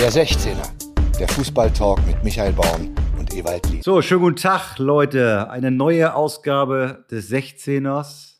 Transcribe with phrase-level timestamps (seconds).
[0.00, 3.82] Der 16er, der Fußballtalk mit Michael Baum und Ewald Lien.
[3.82, 5.50] So, schönen guten Tag, Leute.
[5.50, 8.36] Eine neue Ausgabe des 16ers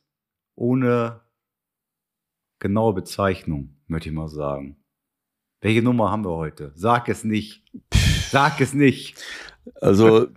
[0.55, 1.21] ohne
[2.61, 4.77] genaue Bezeichnung, möchte ich mal sagen.
[5.61, 6.71] Welche Nummer haben wir heute?
[6.77, 7.65] Sag es nicht.
[8.31, 9.21] Sag es nicht.
[9.81, 10.29] Also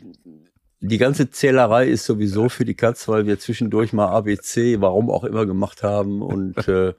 [0.79, 5.23] die ganze Zählerei ist sowieso für die Katz, weil wir zwischendurch mal ABC, warum auch
[5.23, 6.95] immer, gemacht haben und äh,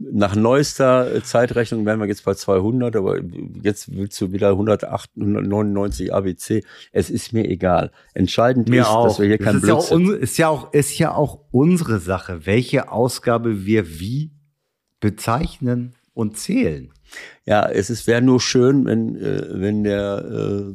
[0.00, 3.20] nach neuester Zeitrechnung wären wir jetzt bei 200, aber
[3.62, 6.64] jetzt willst du wieder 108, 199 ABC.
[6.90, 7.92] Es ist mir egal.
[8.14, 9.04] Entscheidend mir ist, auch.
[9.04, 10.22] dass wir hier das kein ist ja, auch, Blödsinn.
[10.22, 14.30] ist, ja auch, ist ja auch unsere Sache, welche Ausgabe wir wie
[15.00, 16.92] bezeichnen und zählen.
[17.44, 20.74] Ja, es ist wäre nur schön, wenn äh, wenn der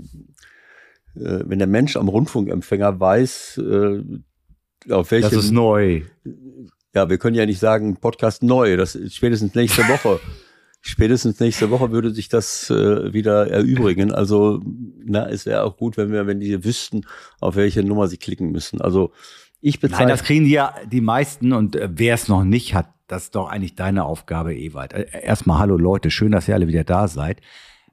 [1.15, 4.03] äh, äh, wenn der Mensch am Rundfunkempfänger weiß, äh,
[4.91, 6.01] auf welchem Das ist neu.
[6.95, 10.19] Ja, wir können ja nicht sagen, Podcast neu, das ist spätestens nächste Woche.
[10.81, 14.13] spätestens nächste Woche würde sich das äh, wieder erübrigen.
[14.13, 14.61] Also,
[15.03, 17.05] na, es wäre auch gut, wenn wir, wenn die wüssten,
[17.41, 18.79] auf welche Nummer sie klicken müssen.
[18.79, 19.11] Also,
[19.59, 20.11] ich Nein, bezeichne.
[20.11, 23.35] das kriegen die ja die meisten und äh, wer es noch nicht hat, das ist
[23.35, 24.93] doch eigentlich deine Aufgabe, Ewald.
[24.93, 27.41] Äh, Erstmal, hallo Leute, schön, dass ihr alle wieder da seid.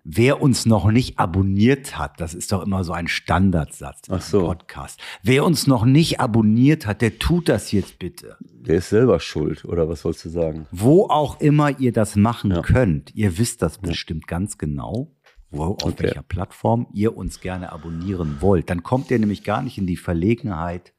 [0.05, 4.47] Wer uns noch nicht abonniert hat, das ist doch immer so ein Standardsatz im so.
[4.47, 5.01] Podcast.
[5.23, 8.37] Wer uns noch nicht abonniert hat, der tut das jetzt bitte.
[8.41, 10.67] der ist selber schuld, oder was sollst du sagen?
[10.73, 12.63] Wo auch immer ihr das machen Ja.
[12.63, 15.15] könnt, ihr wisst das bestimmt ganz genau,
[15.51, 16.03] wo, auf Okay.
[16.05, 18.71] welcher Plattform ihr uns gerne abonnieren wollt.
[18.71, 20.95] Dann kommt ihr nämlich gar nicht in die Verlegenheit,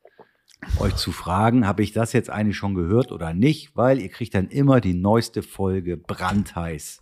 [0.79, 4.33] euch zu fragen, habe ich das jetzt eigentlich schon gehört oder nicht, weil ihr kriegt
[4.33, 7.01] dann immer die neueste Folge brandheiß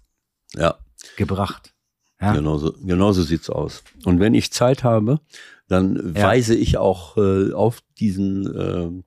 [0.55, 0.77] Ja,
[1.15, 1.75] gebracht.
[2.21, 2.33] Ja?
[2.33, 3.83] genauso, genauso sieht's aus.
[4.05, 5.19] Und wenn ich Zeit habe,
[5.67, 6.23] dann Ja.
[6.27, 9.03] weise ich auch äh, auf diesen äh,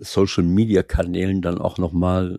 [0.00, 2.38] Social Media Kanälen dann auch nochmal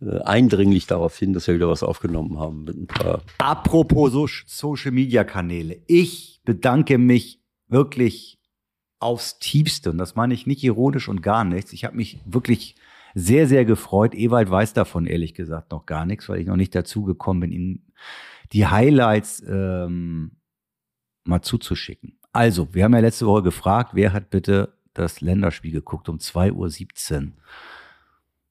[0.00, 4.26] äh, eindringlich darauf hin, dass wir wieder was aufgenommen haben mit ein paar Apropos so
[4.46, 5.78] Social Media Kanäle.
[5.86, 8.38] Ich bedanke mich wirklich
[8.98, 11.72] aufs Tiefste und das meine ich nicht ironisch und gar nichts.
[11.72, 12.74] Ich habe mich wirklich
[13.14, 14.14] sehr, sehr gefreut.
[14.14, 17.52] Ewald weiß davon ehrlich gesagt noch gar nichts, weil ich noch nicht dazu gekommen bin,
[17.52, 17.82] ihm
[18.52, 20.32] die Highlights ähm,
[21.24, 22.18] mal zuzuschicken.
[22.32, 27.14] Also, wir haben ja letzte Woche gefragt, wer hat bitte das Länderspiel geguckt um 2.17
[27.14, 27.32] Uhr.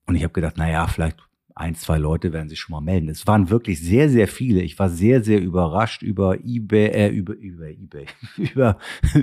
[0.05, 1.17] Und ich habe gedacht, naja, vielleicht
[1.55, 3.09] ein, zwei Leute werden sich schon mal melden.
[3.09, 4.61] Es waren wirklich sehr, sehr viele.
[4.61, 8.07] Ich war sehr, sehr überrascht über eBay, äh, über, über eBay,
[8.37, 8.77] über,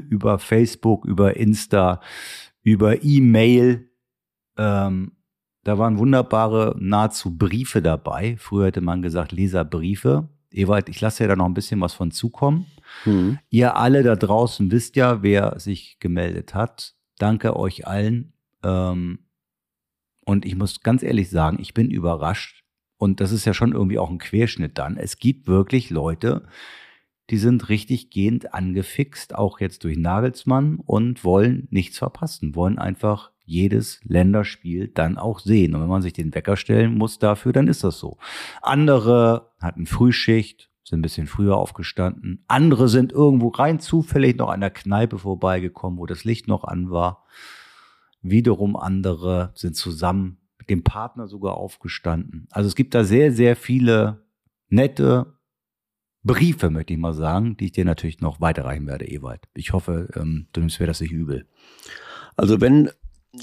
[0.09, 2.01] über Facebook, über Insta,
[2.63, 3.91] über E-Mail.
[4.57, 5.13] Ähm,
[5.65, 8.37] da waren wunderbare, nahezu Briefe dabei.
[8.39, 10.29] Früher hätte man gesagt Leserbriefe.
[10.53, 12.67] Ewald, ich lasse ja da noch ein bisschen was von zukommen.
[13.05, 13.39] hm.
[13.51, 16.95] Ihr alle da draußen wisst ja, wer sich gemeldet hat.
[17.19, 18.33] Danke euch allen.
[18.65, 19.21] Ähm,
[20.25, 22.65] und ich muss ganz ehrlich sagen, ich bin überrascht.
[22.97, 24.97] Und das ist ja schon irgendwie auch ein Querschnitt dann.
[24.97, 26.47] Es gibt wirklich Leute,
[27.31, 33.31] die sind richtig gehend angefixt, auch jetzt durch Nagelsmann und wollen nichts verpassen, wollen einfach
[33.51, 35.75] jedes Länderspiel dann auch sehen.
[35.75, 38.17] Und wenn man sich den Wecker stellen muss dafür, dann ist das so.
[38.63, 42.45] Andere hatten Frühschicht, sind ein bisschen früher aufgestanden.
[42.47, 46.91] Andere sind irgendwo rein zufällig noch an der Kneipe vorbeigekommen, wo das Licht noch an
[46.91, 47.25] war.
[48.23, 52.47] Wiederum andere sind zusammen mit dem Partner sogar aufgestanden.
[52.51, 54.25] Also es gibt da sehr, sehr viele
[54.69, 55.39] nette
[56.23, 59.49] Briefe, möchte ich mal sagen, die ich dir natürlich noch weiterreichen werde, Ewald.
[59.55, 61.49] Ich hoffe, ähm, du nimmst mir das nicht übel.
[62.37, 62.91] Also wenn,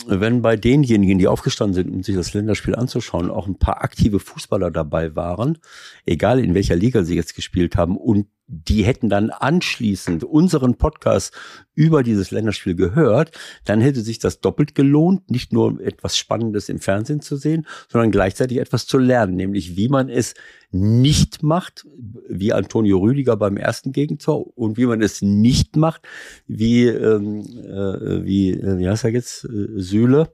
[0.06, 4.20] wenn bei denjenigen, die aufgestanden sind, um sich das Länderspiel anzuschauen, auch ein paar aktive
[4.20, 5.60] Fußballer dabei waren,
[6.06, 11.34] egal in welcher Liga sie jetzt gespielt haben, und die hätten dann anschließend unseren Podcast
[11.76, 16.80] über dieses Länderspiel gehört, dann hätte sich das doppelt gelohnt, nicht nur etwas Spannendes im
[16.80, 20.34] Fernsehen zu sehen, sondern gleichzeitig etwas zu lernen, nämlich wie man es
[20.72, 21.86] nicht macht,
[22.30, 26.02] wie Antonio Rüdiger beim ersten Gegentor und wie man es nicht macht,
[26.48, 30.34] wie ähm, äh, wie äh, wie heißt er jetzt äh, Süle,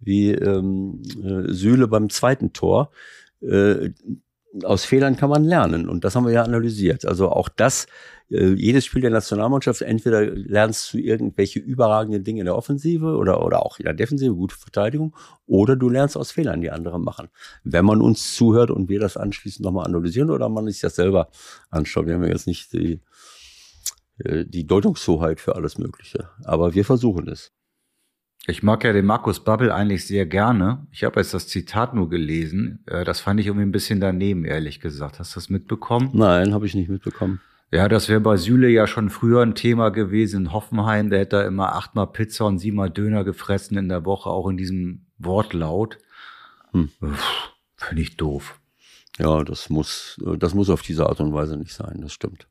[0.00, 2.90] wie ähm, äh, Süle beim zweiten Tor.
[4.64, 7.04] Aus Fehlern kann man lernen und das haben wir ja analysiert.
[7.04, 7.86] Also auch das,
[8.30, 13.44] äh, jedes Spiel der Nationalmannschaft, entweder lernst du irgendwelche überragenden Dinge in der Offensive oder,
[13.44, 15.14] oder auch in der Defensive, gute Verteidigung,
[15.46, 17.28] oder du lernst aus Fehlern, die andere machen.
[17.62, 21.28] Wenn man uns zuhört und wir das anschließend nochmal analysieren oder man sich das selber
[21.70, 22.06] anschaut.
[22.06, 23.00] Wir haben ja jetzt nicht die,
[24.18, 27.52] äh, die Deutungshoheit für alles Mögliche, aber wir versuchen es.
[28.46, 30.86] Ich mag ja den Markus Babbel eigentlich sehr gerne.
[30.90, 32.82] Ich habe jetzt das Zitat nur gelesen.
[32.86, 35.18] Äh, Das fand ich irgendwie ein bisschen daneben, ehrlich gesagt.
[35.18, 36.10] Hast du das mitbekommen?
[36.14, 37.40] Nein, habe ich nicht mitbekommen.
[37.70, 40.46] Ja, das wäre bei Süle ja schon früher ein Thema gewesen.
[40.46, 44.30] In Hoffenheim, der hätte da immer achtmal Pizza und siebenmal Döner gefressen in der Woche,
[44.30, 45.98] auch in diesem Wortlaut.
[46.72, 46.88] Hm.
[47.76, 48.57] Finde ich doof.
[49.18, 52.46] Ja, das muss, das muss auf diese Art und Weise nicht sein, das stimmt.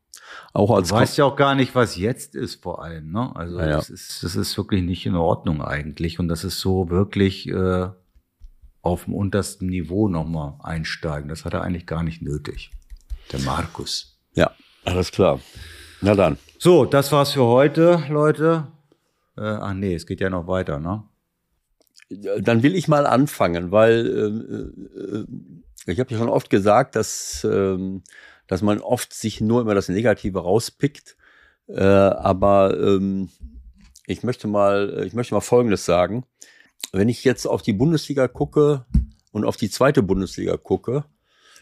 [0.53, 3.11] Auch als du weißt ja auch gar nicht, was jetzt ist vor allem.
[3.11, 3.33] Ne?
[3.35, 3.75] Also Ja, ja.
[3.77, 6.19] das, ist, das ist wirklich nicht in Ordnung eigentlich.
[6.19, 7.87] Und das ist so wirklich äh,
[8.81, 11.29] auf dem untersten Niveau nochmal einsteigen.
[11.29, 12.71] Das hat er eigentlich gar nicht nötig.
[13.31, 14.17] Der Markus.
[14.33, 14.51] Ja,
[14.85, 15.39] alles klar.
[16.01, 16.37] Na dann.
[16.59, 18.67] So, das war's für heute, Leute.
[19.37, 21.03] Äh, ach nee, es geht ja noch weiter, ne?
[22.09, 25.25] Dann will ich mal anfangen, weil äh, äh,
[25.87, 28.03] ich habe ja schon oft gesagt, dass, ähm,
[28.47, 31.17] dass man oft sich nur immer das Negative rauspickt.
[31.67, 33.29] Äh, aber ähm,
[34.05, 36.25] ich möchte mal, ich möchte mal Folgendes sagen.
[36.91, 38.85] Wenn ich jetzt auf die Bundesliga gucke
[39.31, 41.05] und auf die zweite Bundesliga gucke,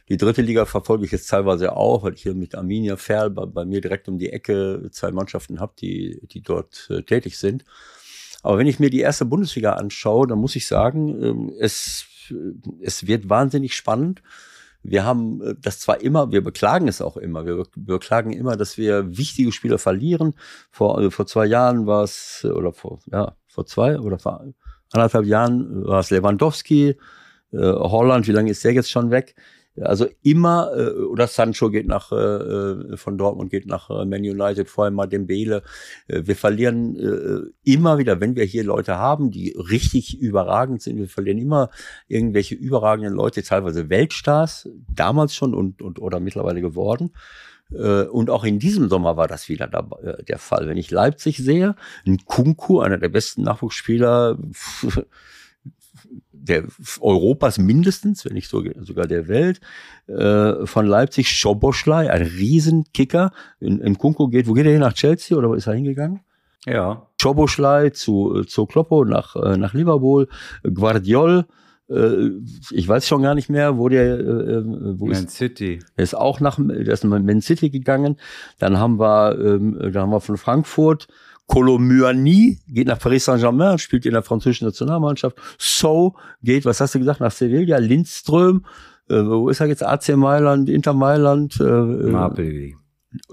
[0.09, 3.45] die dritte Liga verfolge ich jetzt teilweise auch, weil ich hier mit Arminia Ferl bei,
[3.45, 7.65] bei mir direkt um die Ecke zwei Mannschaften habe, die, die dort äh, tätig sind.
[8.43, 12.05] Aber wenn ich mir die erste Bundesliga anschaue, dann muss ich sagen, ähm, es,
[12.81, 14.21] es wird wahnsinnig spannend.
[14.83, 18.77] Wir haben äh, das zwar immer, wir beklagen es auch immer, wir beklagen immer, dass
[18.77, 20.35] wir wichtige Spieler verlieren.
[20.71, 24.45] Vor, äh, vor zwei Jahren war es, äh, oder vor, ja, vor zwei oder vor
[24.91, 26.97] anderthalb Jahren war es Lewandowski,
[27.51, 29.35] äh, Holland, wie lange ist der jetzt schon weg?
[29.81, 34.69] Also immer, äh, oder Sancho geht nach, äh, von Dortmund geht nach äh, Man United,
[34.69, 35.63] vorher mal Dembele.
[36.07, 40.97] Äh, wir verlieren äh, immer wieder, wenn wir hier Leute haben, die richtig überragend sind,
[40.97, 41.69] wir verlieren immer
[42.07, 47.11] irgendwelche überragenden Leute, teilweise Weltstars, damals schon und, und oder mittlerweile geworden.
[47.71, 49.65] Äh, Und auch in diesem Sommer war das wieder
[50.03, 50.67] äh, der Fall.
[50.67, 51.75] Wenn ich Leipzig sehe,
[52.05, 54.37] ein Kunku, einer der besten Nachwuchsspieler
[56.47, 56.63] der
[57.01, 59.59] Europas mindestens, wenn nicht so, sogar der Welt,
[60.07, 63.31] äh, von Leipzig, Schoboschlei, ein Riesenkicker.
[63.59, 64.81] In, in Kunku geht, wo geht er hin?
[64.81, 66.21] Nach Chelsea oder wo ist er hingegangen?
[66.65, 67.07] Ja.
[67.21, 70.27] Schoboschlei zu, zu Kloppo nach, äh, nach Liverpool,
[70.63, 71.45] Guardiol,
[71.89, 72.29] äh,
[72.71, 74.63] ich weiß schon gar nicht mehr, wo der, äh,
[74.99, 75.79] wo Man ist, City.
[75.95, 78.17] er ist auch nach, der ist nach Man City gegangen.
[78.59, 81.07] Dann haben wir, ähm, dann haben wir von Frankfurt
[81.47, 85.37] Colomyani geht nach Paris Saint-Germain, spielt in der französischen Nationalmannschaft.
[85.57, 87.77] So geht, was hast du gesagt, nach Sevilla.
[87.77, 88.65] Lindström,
[89.09, 89.83] äh, wo ist er jetzt?
[89.83, 92.75] AC Mailand, Inter Mailand, äh, äh, Napoli.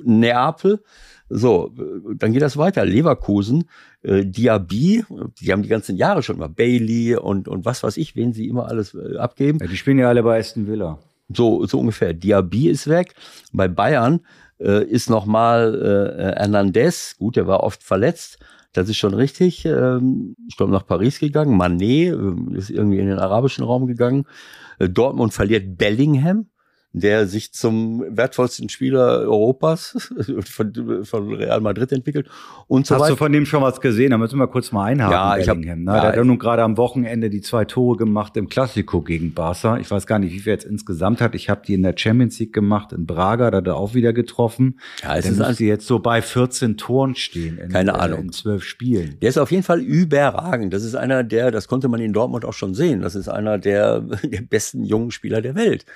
[0.04, 0.80] Neapel.
[1.28, 2.84] So, äh, dann geht das weiter.
[2.84, 3.64] Leverkusen,
[4.02, 5.04] äh, Diaby,
[5.40, 8.48] die haben die ganzen Jahre schon mal Bailey und, und was weiß ich, wen sie
[8.48, 9.58] immer alles äh, abgeben.
[9.60, 10.98] Ja, die spielen ja alle bei Aston Villa.
[11.34, 12.12] So, so ungefähr.
[12.12, 13.14] Diaby ist weg.
[13.52, 14.20] Bei Bayern
[14.60, 15.74] äh, ist nochmal
[16.18, 17.16] äh, Hernandez.
[17.18, 18.38] Gut, der war oft verletzt.
[18.72, 19.64] Das ist schon richtig.
[19.64, 21.56] Ähm, ich glaube, nach Paris gegangen.
[21.56, 24.24] Manet äh, ist irgendwie in den arabischen Raum gegangen.
[24.78, 26.46] Äh, Dortmund verliert Bellingham,
[26.94, 30.12] der sich zum wertvollsten Spieler Europas
[30.44, 30.72] von,
[31.04, 32.28] von Real Madrid entwickelt
[32.68, 33.10] und so Hast weiter.
[33.12, 34.10] du von dem schon was gesehen?
[34.10, 35.12] Da müssen wir kurz mal einhaken.
[35.12, 35.66] Ja, ich hab- ne?
[35.66, 39.32] ja, Der hat ja nun gerade am Wochenende die zwei Tore gemacht im Klassiko gegen
[39.32, 39.78] Barca.
[39.78, 41.34] Ich weiß gar nicht, wie viel er jetzt insgesamt hat.
[41.34, 44.12] Ich habe die in der Champions League gemacht in Braga, da hat er auch wieder
[44.12, 44.78] getroffen.
[45.02, 48.20] Ja, es Der ist müsste jetzt so bei 14 Toren stehen in, Keine äh, Ahnung.
[48.20, 49.16] in zwölf Spielen.
[49.22, 50.74] Der ist auf jeden Fall überragend.
[50.74, 53.00] Das ist einer der, das konnte man in Dortmund auch schon sehen.
[53.00, 55.86] Das ist einer der, der besten jungen Spieler der Welt.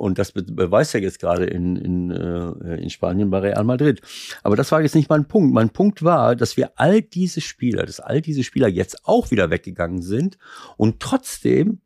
[0.00, 4.00] Und das be- beweist er jetzt gerade in, in, äh, in Spanien bei Real Madrid.
[4.42, 5.52] Aber das war jetzt nicht mein Punkt.
[5.52, 9.50] Mein Punkt war, dass wir all diese Spieler, dass all diese Spieler jetzt auch wieder
[9.50, 10.38] weggegangen sind
[10.76, 11.80] und trotzdem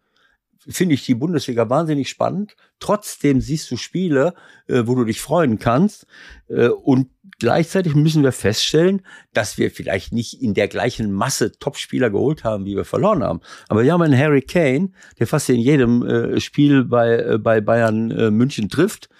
[0.66, 2.56] finde ich die Bundesliga wahnsinnig spannend.
[2.78, 4.34] Trotzdem siehst du Spiele,
[4.66, 6.06] äh, wo du dich freuen kannst.
[6.48, 7.08] Äh, und
[7.44, 9.02] gleichzeitig müssen wir feststellen,
[9.34, 13.40] dass wir vielleicht nicht in der gleichen Masse Topspieler geholt haben, wie wir verloren haben.
[13.68, 17.60] Aber wir haben einen Harry Kane, der fast in jedem äh, Spiel bei, äh, bei
[17.60, 19.10] Bayern äh, München trifft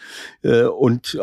[0.41, 1.19] äh, und äh,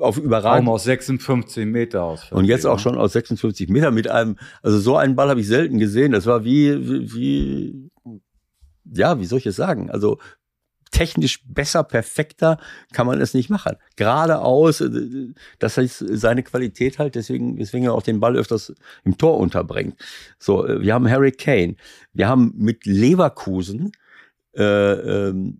[0.00, 0.68] auf überragend.
[0.68, 2.32] aus 56 Meter aus.
[2.32, 5.46] Und jetzt auch schon aus 56 Meter mit einem, also so einen Ball habe ich
[5.46, 6.10] selten gesehen.
[6.10, 7.90] Das war wie, wie, wie
[8.92, 9.88] ja, wie soll ich es sagen?
[9.88, 10.18] Also
[10.94, 12.58] technisch besser, perfekter
[12.92, 13.76] kann man es nicht machen.
[13.96, 18.72] Geradeaus, äh, das heißt seine Qualität halt, deswegen, deswegen er auch den Ball öfters
[19.04, 20.00] im Tor unterbringt.
[20.38, 21.74] So, äh, wir haben Harry Kane,
[22.12, 23.90] wir haben mit Leverkusen,
[24.56, 25.58] äh, ähm,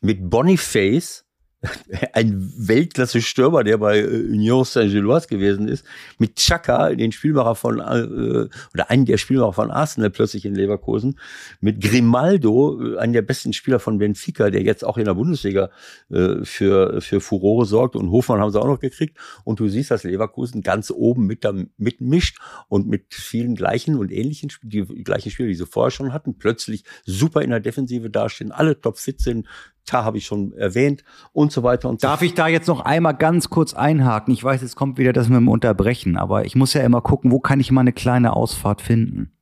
[0.00, 1.23] mit Boniface,
[2.12, 5.84] ein Weltklasse-Stürmer, der bei äh, Union Saint-Gilloise gewesen ist,
[6.18, 11.18] mit Chaka, den Spielmacher von, äh, oder einen der Spielmacher von Arsenal plötzlich in Leverkusen,
[11.60, 15.70] mit Grimaldo, äh, einen der besten Spieler von Benfica, der jetzt auch in der Bundesliga
[16.10, 17.96] äh, für, für Furore sorgt.
[17.96, 19.18] Und Hofmann haben sie auch noch gekriegt.
[19.44, 24.10] Und du siehst, dass Leverkusen ganz oben mit da, mitmischt und mit vielen gleichen und
[24.10, 28.52] ähnlichen, die gleichen Spieler, die sie vorher schon hatten, plötzlich super in der Defensive dastehen,
[28.52, 29.46] alle topfit sind,
[29.86, 32.80] Ta habe ich schon erwähnt und so weiter und so Darf ich da jetzt noch
[32.80, 34.32] einmal ganz kurz einhaken?
[34.32, 37.30] Ich weiß, jetzt kommt wieder das mit dem Unterbrechen, aber ich muss ja immer gucken,
[37.30, 39.32] wo kann ich mal eine kleine Ausfahrt finden?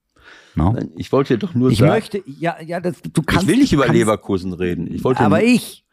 [0.54, 0.76] No?
[0.96, 1.92] Ich wollte doch nur ich sagen.
[1.92, 3.44] möchte, ja, ja, das, du kannst.
[3.44, 4.92] ich will nicht über kannst, Leverkusen reden.
[4.92, 5.84] Ich wollte Aber nur, ich.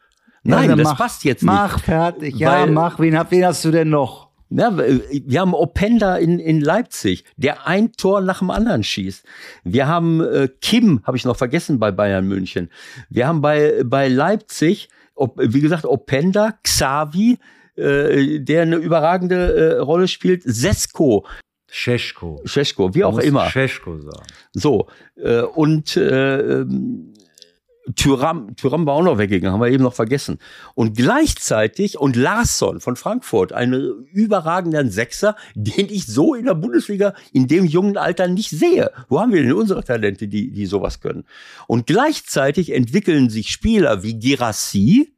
[0.42, 1.84] Nein, dann das mach, passt jetzt Mach nicht.
[1.84, 2.36] fertig.
[2.36, 2.98] Ja, Weil- mach.
[2.98, 4.29] Wen, wen hast du denn noch?
[4.50, 9.24] Ja, wir haben Openda in, in Leipzig, der ein Tor nach dem anderen schießt.
[9.62, 12.68] Wir haben äh, Kim, habe ich noch vergessen bei Bayern München.
[13.08, 17.38] Wir haben bei, bei Leipzig, ob, wie gesagt, Openda, Xavi,
[17.76, 21.24] äh, der eine überragende äh, Rolle spielt, Sesko,
[21.70, 22.40] Scheschko.
[22.44, 23.48] Scheschko, wie auch immer.
[23.48, 24.26] Scheschko sagen.
[24.52, 27.14] So, äh, und äh, ähm,
[27.96, 30.38] Tyram, Tyram war auch noch weggegangen, haben wir eben noch vergessen.
[30.74, 37.14] Und gleichzeitig, und Larsson von Frankfurt, einen überragenden Sechser, den ich so in der Bundesliga
[37.32, 38.90] in dem jungen Alter nicht sehe.
[39.08, 41.24] Wo haben wir denn unsere Talente, die, die sowas können?
[41.66, 45.14] Und gleichzeitig entwickeln sich Spieler wie Girassi,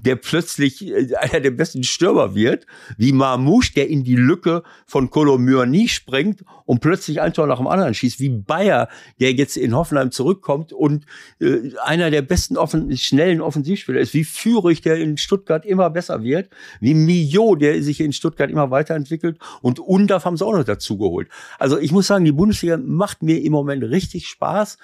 [0.00, 5.10] der plötzlich äh, einer der besten Stürmer wird, wie Marmouche, der in die Lücke von
[5.10, 8.88] Kolomyani springt und plötzlich ein Tor nach dem anderen schießt, wie Bayer,
[9.20, 11.06] der jetzt in Hoffenheim zurückkommt und
[11.40, 16.22] äh, einer der besten offen schnellen Offensivspieler ist, wie Führig, der in Stuttgart immer besser
[16.22, 16.50] wird,
[16.80, 20.98] wie Mio, der sich in Stuttgart immer weiterentwickelt und Undaf haben sie auch noch dazu
[20.98, 21.28] geholt.
[21.58, 24.78] Also ich muss sagen, die Bundesliga macht mir im Moment richtig Spaß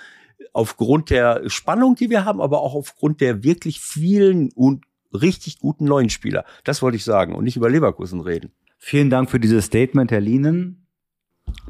[0.53, 5.85] aufgrund der Spannung, die wir haben, aber auch aufgrund der wirklich vielen und richtig guten
[5.85, 6.45] neuen Spieler.
[6.65, 8.51] Das wollte ich sagen und nicht über Leverkusen reden.
[8.79, 10.81] Vielen Dank für dieses Statement, Herr Lienen.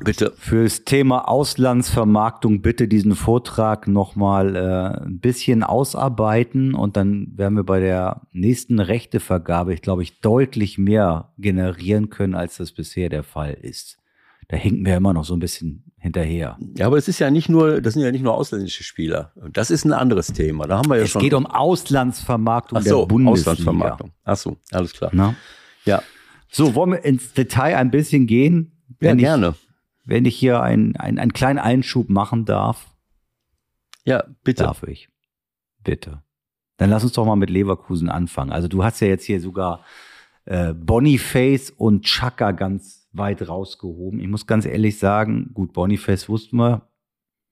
[0.03, 0.33] Bitte.
[0.37, 7.65] Fürs Thema Auslandsvermarktung bitte diesen Vortrag nochmal äh, ein bisschen ausarbeiten und dann werden wir
[7.65, 13.23] bei der nächsten Rechtevergabe, ich glaube, ich deutlich mehr generieren können, als das bisher der
[13.23, 13.99] Fall ist.
[14.49, 16.59] Da hinken wir immer noch so ein bisschen hinterher.
[16.77, 19.33] Ja, aber es ist ja nicht nur, das sind ja nicht nur ausländische Spieler.
[19.53, 20.67] Das ist ein anderes Thema.
[20.67, 21.21] Da haben wir ja Es schon.
[21.23, 23.33] geht um Auslandsvermarktung Ach so, der Bundesliga.
[23.53, 24.11] Auslandsvermarktung.
[24.25, 25.11] Ach so, alles klar.
[25.15, 25.35] Na?
[25.85, 26.03] Ja,
[26.51, 28.73] So, wollen wir ins Detail ein bisschen gehen?
[28.89, 29.55] ja Wenn ich, gerne.
[30.05, 32.87] wenn ich hier einen, einen, einen kleinen Einschub machen darf,
[34.05, 34.65] Ja, bitte.
[34.65, 35.09] darf ich.
[35.85, 36.23] Bitte.
[36.79, 38.53] Dann lass uns doch mal mit Leverkusen anfangen.
[38.53, 39.85] Also du hast ja jetzt hier sogar
[40.47, 44.21] äh, Boniface und Chaka ganz weit rausgehoben.
[44.21, 46.89] Ich muss ganz ehrlich sagen, gut, Boniface wussten wir,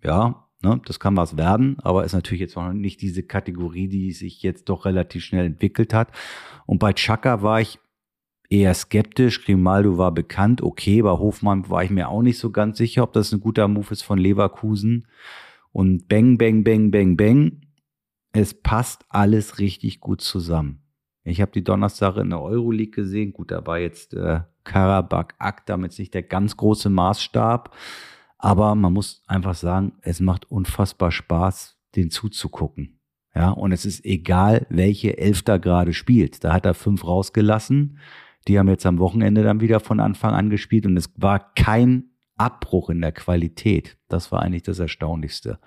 [0.03, 4.13] ja, ne, das kann was werden, aber ist natürlich jetzt noch nicht diese Kategorie, die
[4.13, 6.13] sich jetzt doch relativ schnell entwickelt hat.
[6.67, 7.79] Und bei Chaka war ich
[8.49, 9.45] eher skeptisch.
[9.45, 13.13] Grimaldo war bekannt, okay, bei Hofmann war ich mir auch nicht so ganz sicher, ob
[13.13, 15.07] das ein guter Move ist von Leverkusen.
[15.73, 17.61] Und bang, bang, bang, bang, bang.
[18.33, 20.83] Es passt alles richtig gut zusammen.
[21.25, 23.33] Ich habe die Donnerstag in der Euroleague gesehen.
[23.33, 27.75] Gut, da war jetzt äh, Karabakh Akt damit nicht der ganz große Maßstab.
[28.39, 33.01] Aber man muss einfach sagen, es macht unfassbar Spaß, den zuzugucken.
[33.35, 36.45] Ja, und es ist egal, welche Elf da gerade spielt.
[36.45, 37.99] Da hat er fünf rausgelassen.
[38.47, 42.11] Die haben jetzt am Wochenende dann wieder von Anfang an gespielt und es war kein
[42.37, 43.99] Abbruch in der Qualität.
[44.09, 45.59] Das war eigentlich das Erstaunlichste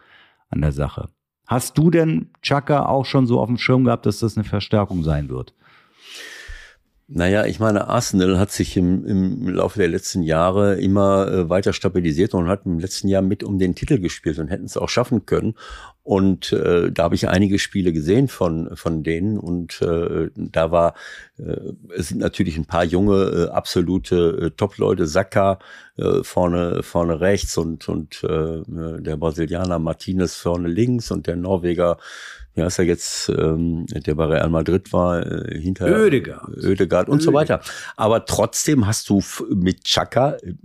[0.49, 1.09] an der Sache.
[1.47, 5.03] Hast du denn Chaka auch schon so auf dem Schirm gehabt, dass das eine Verstärkung
[5.03, 5.53] sein wird?
[7.13, 11.73] Naja, ich meine, Arsenal hat sich im, im Laufe der letzten Jahre immer äh, weiter
[11.73, 14.87] stabilisiert und hat im letzten Jahr mit um den Titel gespielt und hätten es auch
[14.87, 15.55] schaffen können.
[16.03, 20.95] Und äh, da habe ich einige Spiele gesehen von, von denen und äh, da war,
[21.37, 21.55] äh,
[21.95, 25.59] es sind natürlich ein paar junge, äh, absolute äh, Top-Leute, Saka
[25.97, 31.97] äh, vorne, vorne rechts und, und äh, der Brasilianer Martinez vorne links und der Norweger
[32.55, 36.57] ja, ist er jetzt, ähm, der bei Real Madrid war, äh, hinter Oedegaard.
[36.63, 37.61] Oedegaard und so weiter.
[37.95, 40.55] Aber trotzdem hast du mit Chaka äh,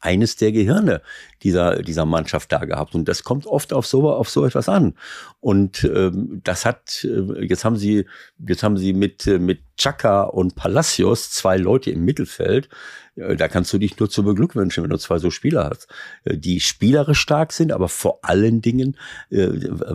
[0.00, 1.02] eines der Gehirne
[1.46, 2.94] dieser, dieser Mannschaft da gehabt.
[2.94, 4.94] Und das kommt oft auf so, auf so etwas an.
[5.40, 8.04] Und ähm, das hat, äh, jetzt haben sie,
[8.46, 12.68] jetzt haben sie mit, äh, mit Chaka und Palacios zwei Leute im Mittelfeld.
[13.14, 15.86] Äh, Da kannst du dich nur zu beglückwünschen, wenn du zwei so Spieler hast,
[16.24, 18.96] äh, die spielerisch stark sind, aber vor allen Dingen,
[19.30, 19.48] äh,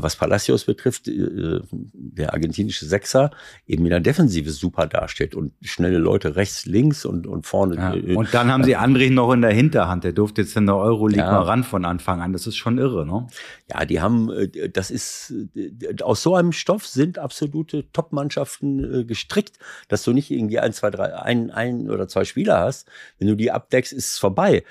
[0.06, 3.32] was Palacios betrifft, der argentinische Sechser
[3.68, 7.76] eben in der Defensive super dasteht und schnelle Leute rechts, links und, und vorne.
[7.76, 8.16] Ja.
[8.16, 10.04] Und dann haben sie Andrich noch in der Hinterhand.
[10.04, 11.41] Der durfte jetzt in der Euroleague Ja.
[11.42, 12.34] Mal ran von Anfang an.
[12.34, 13.28] Das ist schon irre, ne?
[13.70, 19.04] Ja, die haben, äh, das ist, äh, aus so einem Stoff sind absolute Top-Mannschaften äh,
[19.06, 19.58] gestrickt,
[19.88, 22.88] dass du nicht irgendwie ein, zwei, drei, ein, ein oder zwei Spieler hast.
[23.18, 24.64] Wenn du die abdeckst, ist es vorbei.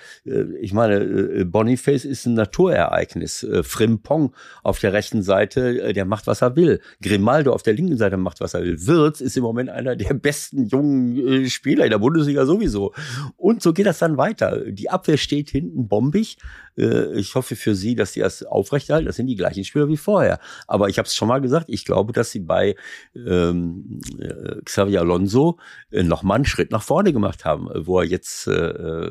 [0.61, 3.47] Ich meine, Boniface ist ein Naturereignis.
[3.63, 6.81] Frimpong auf der rechten Seite, der macht, was er will.
[7.03, 8.87] Grimaldo auf der linken Seite macht, was er will.
[8.87, 12.93] Wirtz ist im Moment einer der besten jungen Spieler in der Bundesliga sowieso.
[13.37, 14.65] Und so geht das dann weiter.
[14.71, 16.39] Die Abwehr steht hinten bombig.
[16.77, 19.07] Äh, ich hoffe für sie, dass sie das aufrechterhalten.
[19.07, 20.39] Das sind die gleichen Spieler wie vorher.
[20.67, 22.77] Aber ich habe es schon mal gesagt, ich glaube, dass sie bei
[23.15, 25.59] ähm, äh, Xavier Alonso
[25.91, 29.11] äh, noch mal einen Schritt nach vorne gemacht haben, wo er jetzt äh,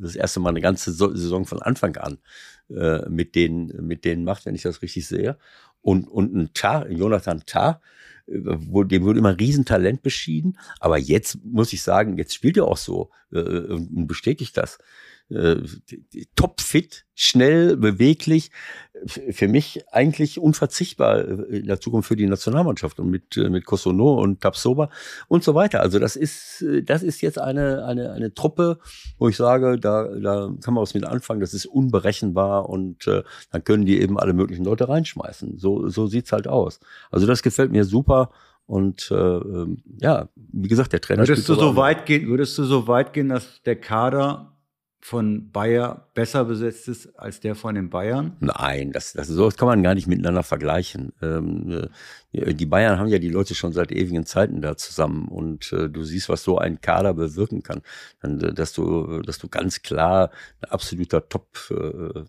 [0.00, 2.18] das erste Mal eine ganze Saison von Anfang an
[2.70, 5.36] äh, mit denen mit denen macht, wenn ich das richtig sehe.
[5.80, 7.80] Und und ein Tar, Jonathan Tar,
[8.26, 10.58] wo, dem wurde immer ein Riesentalent beschieden.
[10.80, 14.78] Aber jetzt muss ich sagen, jetzt spielt er auch so äh, und bestätigt das
[15.34, 15.62] äh,
[16.36, 18.50] topfit, schnell, beweglich.
[19.04, 24.20] Für mich eigentlich unverzichtbar in der Zukunft für die Nationalmannschaft und mit, äh, mit Kosono
[24.20, 24.90] und Tapsoba
[25.28, 25.80] und so weiter.
[25.80, 28.78] Also das ist, das ist jetzt eine, eine, eine Truppe,
[29.18, 31.40] wo ich sage, da, da kann man was mit anfangen.
[31.40, 35.58] Das ist unberechenbar und äh, dann können die eben alle möglichen Leute reinschmeißen.
[35.58, 36.78] So, so sieht's halt aus.
[37.10, 38.30] Also das gefällt mir super.
[38.66, 41.26] Und äh, ähm, ja, wie gesagt, der Trainer.
[41.26, 44.51] Würdest du so weit gehen, würdest du so weit gehen, dass der Kader
[45.04, 48.36] von Bayer besser besetzt ist als der von den Bayern?
[48.38, 51.12] Nein, das, das, so kann man gar nicht miteinander vergleichen.
[51.20, 51.88] Ähm,
[52.30, 55.88] äh, die Bayern haben ja die Leute schon seit ewigen Zeiten da zusammen und äh,
[55.88, 57.82] du siehst, was so ein Kader bewirken kann.
[58.20, 60.30] Dann, äh, dass du, dass du ganz klar
[60.60, 61.48] ein absoluter Top.
[61.70, 62.22] Äh,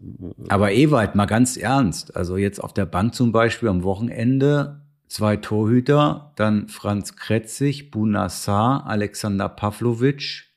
[0.50, 2.16] Aber Ewald, mal ganz ernst.
[2.18, 8.88] Also jetzt auf der Bank zum Beispiel am Wochenende zwei Torhüter, dann Franz Kretzig, Bunassar,
[8.88, 10.53] Alexander Pavlovic,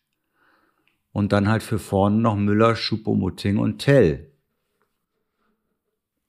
[1.16, 4.32] und dann halt für vorne noch Müller, Schupomutting und Tell.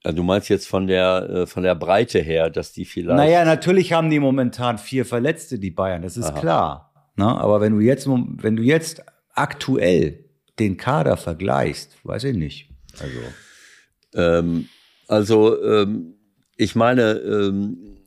[0.05, 3.17] Ja, du meinst jetzt von der, äh, von der Breite her, dass die vielleicht.
[3.17, 6.39] Naja, natürlich haben die momentan vier Verletzte, die Bayern, das ist Aha.
[6.39, 6.93] klar.
[7.17, 7.25] Ne?
[7.25, 9.03] Aber wenn du jetzt, wenn du jetzt
[9.33, 10.23] aktuell
[10.57, 12.69] den Kader vergleichst, weiß ich nicht.
[12.97, 13.19] Also,
[14.13, 14.69] ähm,
[15.09, 16.13] also ähm,
[16.55, 17.97] ich meine, ähm,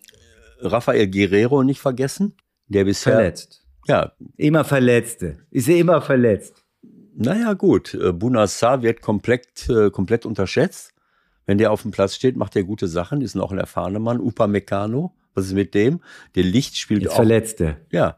[0.61, 2.33] Rafael Guerrero nicht vergessen,
[2.69, 3.17] der bisher.
[3.17, 3.67] Verletzt.
[3.87, 4.13] Ja.
[4.39, 5.41] Immer Verletzte.
[5.51, 6.60] Ist er immer verletzt.
[7.17, 7.95] Naja, gut.
[7.95, 10.95] Äh, Bunassar wird komplett, äh, komplett unterschätzt.
[11.47, 14.21] Wenn der auf dem Platz steht, macht er gute Sachen, ist noch ein erfahrener Mann.
[14.21, 16.01] Upa Meccano, was ist mit dem?
[16.35, 17.17] Der Licht spielt Jetzt auch.
[17.17, 17.79] Verletzte.
[17.91, 18.17] Ja.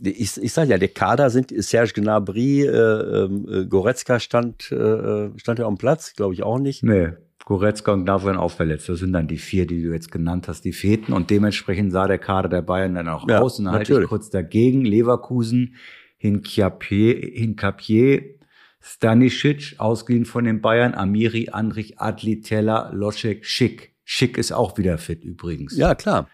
[0.00, 5.58] Ich, ich sage ja, der Kader sind Serge Gnabry, äh, äh, Goretzka stand, äh, stand
[5.58, 6.84] er am Platz, glaube ich auch nicht.
[6.84, 7.14] Nee,
[7.44, 8.88] Goretzka und Gnabry auch verletzt.
[8.88, 11.14] Das sind dann die vier, die du jetzt genannt hast, die fehlten.
[11.14, 13.58] Und dementsprechend sah der Kader der Bayern dann auch ja, aus.
[13.58, 14.84] Und dann halte ich kurz dagegen.
[14.84, 15.74] Leverkusen
[16.18, 17.40] Hinkapier,
[18.80, 23.94] Stanisic, ausgeliehen von den Bayern, Amiri, Andrich, Adli, Teller, Loschek, Schick.
[24.04, 25.76] Schick ist auch wieder fit übrigens.
[25.76, 26.28] Ja, klar.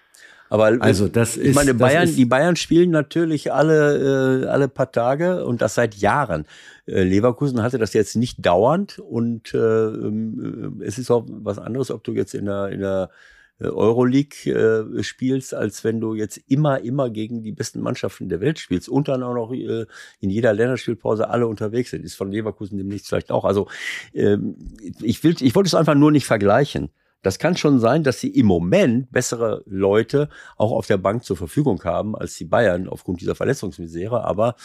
[0.50, 4.92] Aber also das ist, ich meine, Bayern, die Bayern spielen natürlich alle, äh, alle paar
[4.92, 6.44] Tage und das seit Jahren.
[6.86, 11.90] Äh, Leverkusen hatte das jetzt nicht dauernd und äh, ähm, es ist auch was anderes,
[11.90, 13.33] ob du jetzt in der, in der äh,
[13.72, 18.58] Euroleague äh, spielst, als wenn du jetzt immer, immer gegen die besten Mannschaften der Welt
[18.58, 19.86] spielst und dann auch noch äh,
[20.20, 22.04] in jeder Länderspielpause alle unterwegs sind.
[22.04, 23.44] Ist von Leverkusen demnächst vielleicht auch.
[23.44, 23.68] Also
[24.12, 24.56] ähm,
[25.00, 26.90] ich will, ich wollte es einfach nur nicht vergleichen.
[27.24, 31.38] Das kann schon sein, dass sie im Moment bessere Leute auch auf der Bank zur
[31.38, 34.24] Verfügung haben als die Bayern aufgrund dieser Verletzungsmisere.
[34.24, 34.56] Aber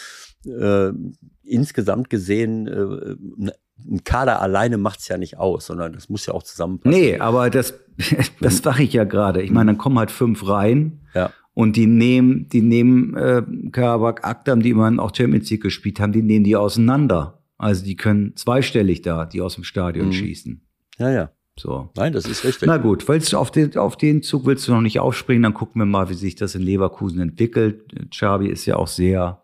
[0.45, 0.91] äh,
[1.43, 3.51] insgesamt gesehen äh,
[3.89, 6.99] ein Kader alleine macht's ja nicht aus, sondern das muss ja auch zusammenpassen.
[6.99, 7.73] Nee, aber das,
[8.41, 9.41] das sage ich ja gerade.
[9.41, 11.01] Ich meine, dann kommen halt fünf rein.
[11.13, 11.31] Ja.
[11.53, 16.13] Und die nehmen, die nehmen äh, Karabakh Akdam, die immer auch Champions League gespielt haben,
[16.13, 17.41] die nehmen die auseinander.
[17.57, 20.13] Also die können zweistellig da, die aus dem Stadion mhm.
[20.13, 20.61] schießen.
[20.97, 21.31] Ja, ja.
[21.59, 21.89] So.
[21.97, 22.67] Nein, das ist richtig.
[22.67, 25.53] Na gut, willst du auf den, auf den Zug willst du noch nicht aufspringen, dann
[25.53, 27.93] gucken wir mal, wie sich das in Leverkusen entwickelt.
[28.11, 29.43] Xabi ist ja auch sehr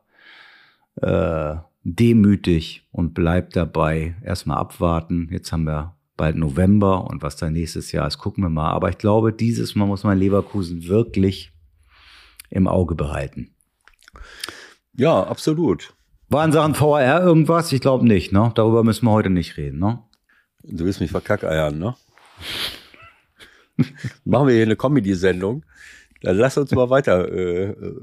[1.01, 4.15] äh, demütig und bleibt dabei.
[4.23, 5.29] Erstmal abwarten.
[5.31, 8.71] Jetzt haben wir bald November und was da nächstes Jahr ist, gucken wir mal.
[8.71, 11.53] Aber ich glaube, dieses Mal muss man Leverkusen wirklich
[12.49, 13.51] im Auge behalten.
[14.93, 15.93] Ja, absolut.
[16.27, 17.71] War in Sachen VR irgendwas?
[17.71, 18.51] Ich glaube nicht, ne?
[18.55, 20.01] Darüber müssen wir heute nicht reden, ne?
[20.63, 21.95] Du willst mich verkackeiern, ne?
[24.25, 25.63] Machen wir hier eine Comedy-Sendung.
[26.21, 27.31] Dann lass uns mal weiter.
[27.31, 27.95] Äh, äh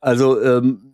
[0.00, 0.89] also, ähm,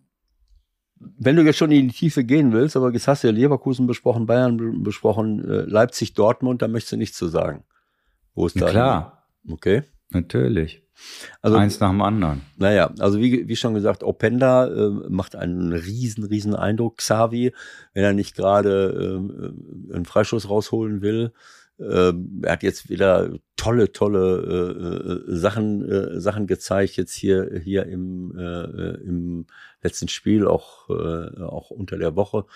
[0.99, 3.87] wenn du jetzt schon in die Tiefe gehen willst, aber jetzt hast du ja Leverkusen
[3.87, 7.65] besprochen, Bayern besprochen, äh, Leipzig, Dortmund, da möchtest du nichts zu sagen.
[8.35, 8.71] Wo ist da?
[8.71, 9.27] Klar.
[9.49, 9.83] Okay.
[10.11, 10.83] Natürlich.
[11.43, 12.43] Also, Eins nach dem anderen.
[12.57, 16.99] Naja, also wie, wie schon gesagt, Openda äh, macht einen riesen, riesen Eindruck.
[16.99, 17.53] Xavi,
[17.93, 19.21] wenn er nicht gerade
[19.91, 21.33] äh, einen Freischuss rausholen will,
[21.79, 27.61] ähm, er hat jetzt wieder tolle, tolle äh, äh, Sachen, äh, Sachen gezeigt, jetzt hier,
[27.62, 29.47] hier im, äh, im
[29.83, 32.47] letzten Spiel, auch, äh, auch unter der Woche.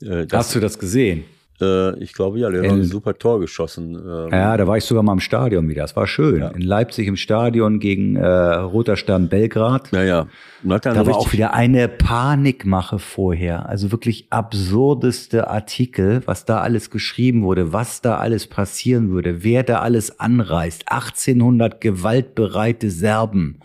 [0.00, 1.24] Äh, Hast du das gesehen?
[1.60, 3.94] Äh, ich glaube ja, der hat ein super Tor geschossen.
[3.94, 4.28] Ähm.
[4.30, 5.82] Ja, da war ich sogar mal im Stadion wieder.
[5.82, 6.40] Das war schön.
[6.40, 6.48] Ja.
[6.48, 9.92] In Leipzig im Stadion gegen äh, Roter Stern Belgrad.
[9.92, 10.26] Ja, ja.
[10.62, 13.68] Da war auch wieder eine Panikmache vorher.
[13.68, 19.64] Also wirklich absurdeste Artikel, was da alles geschrieben wurde, was da alles passieren würde, wer
[19.64, 20.84] da alles anreist.
[20.86, 23.58] 1800 gewaltbereite Serben,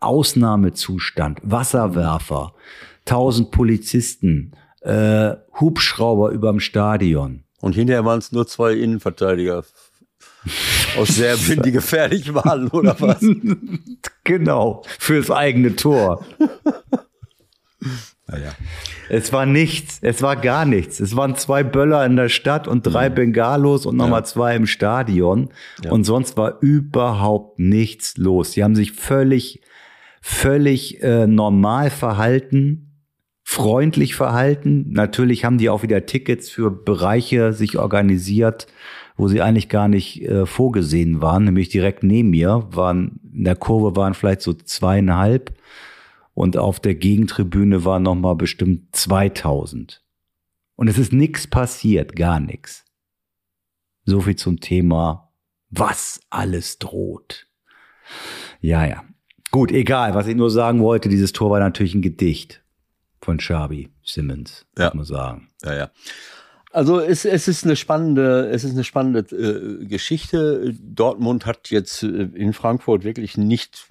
[0.00, 2.52] Ausnahmezustand, Wasserwerfer,
[3.06, 4.52] 1000 Polizisten,
[4.84, 7.44] äh, Hubschrauber überm Stadion.
[7.60, 9.64] Und hinterher waren es nur zwei Innenverteidiger
[10.98, 13.24] aus Serbien, die gefährlich waren, oder was?
[14.24, 16.24] genau, fürs eigene Tor.
[18.26, 18.52] Naja.
[19.08, 20.98] Es war nichts, es war gar nichts.
[21.00, 23.14] Es waren zwei Böller in der Stadt und drei mhm.
[23.14, 24.24] Bengalos und nochmal ja.
[24.24, 25.50] zwei im Stadion.
[25.82, 25.90] Ja.
[25.90, 28.52] Und sonst war überhaupt nichts los.
[28.52, 29.60] Sie haben sich völlig,
[30.22, 32.93] völlig äh, normal verhalten
[33.44, 34.86] freundlich verhalten.
[34.90, 38.66] Natürlich haben die auch wieder Tickets für Bereiche sich organisiert,
[39.16, 43.56] wo sie eigentlich gar nicht äh, vorgesehen waren, nämlich direkt neben mir waren in der
[43.56, 45.54] Kurve waren vielleicht so zweieinhalb
[46.32, 50.02] und auf der Gegentribüne waren noch mal bestimmt 2000.
[50.76, 52.84] Und es ist nichts passiert, gar nichts.
[54.04, 55.32] So viel zum Thema,
[55.70, 57.46] was alles droht.
[58.60, 59.04] Ja, ja.
[59.50, 60.14] Gut, egal.
[60.14, 62.63] Was ich nur sagen wollte, dieses Tor war natürlich ein Gedicht
[63.24, 64.86] von Schabi Simmons, ja.
[64.86, 65.48] muss man sagen.
[65.64, 65.90] Ja, ja.
[66.70, 70.74] Also es, es ist eine spannende, es ist eine spannende äh, Geschichte.
[70.80, 73.86] Dortmund hat jetzt äh, in Frankfurt wirklich nicht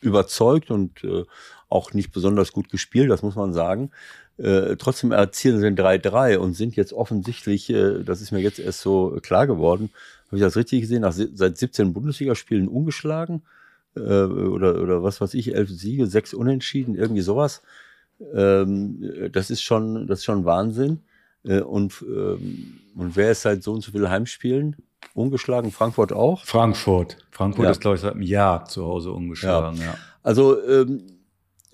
[0.00, 1.24] überzeugt und äh,
[1.68, 3.90] auch nicht besonders gut gespielt, das muss man sagen.
[4.38, 8.58] Äh, trotzdem erzielen sie ein 3-3 und sind jetzt offensichtlich, äh, das ist mir jetzt
[8.58, 9.90] erst so klar geworden,
[10.26, 13.42] habe ich das richtig gesehen, nach, seit 17 Bundesligaspielen ungeschlagen
[13.94, 17.62] äh, oder, oder was weiß ich, elf Siege, sechs Unentschieden, irgendwie sowas.
[18.34, 21.00] Ähm, das ist schon, das ist schon Wahnsinn.
[21.44, 24.76] Äh, und, ähm, und wer ist seit so und so vielen Heimspielen?
[25.14, 26.44] Ungeschlagen, Frankfurt auch?
[26.44, 27.18] Frankfurt.
[27.30, 27.70] Frankfurt ja.
[27.70, 29.84] ist, glaube ich, seit einem Jahr zu Hause ungeschlagen, ja.
[29.84, 29.94] ja.
[30.22, 31.02] Also ähm,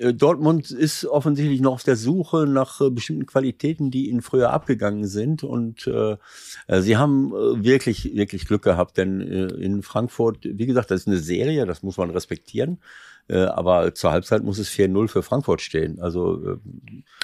[0.02, 4.52] äh, Dortmund ist offensichtlich noch auf der Suche nach äh, bestimmten Qualitäten, die ihnen früher
[4.52, 5.44] abgegangen sind.
[5.44, 6.16] Und äh,
[6.66, 11.09] äh sie haben wirklich, wirklich Glück gehabt, denn äh, in Frankfurt, wie gesagt, das ist
[11.09, 12.78] eine Serie, das muss man respektieren.
[13.28, 16.00] Äh, aber zur Halbzeit muss es 4-0 für Frankfurt stehen.
[16.00, 16.56] Also äh,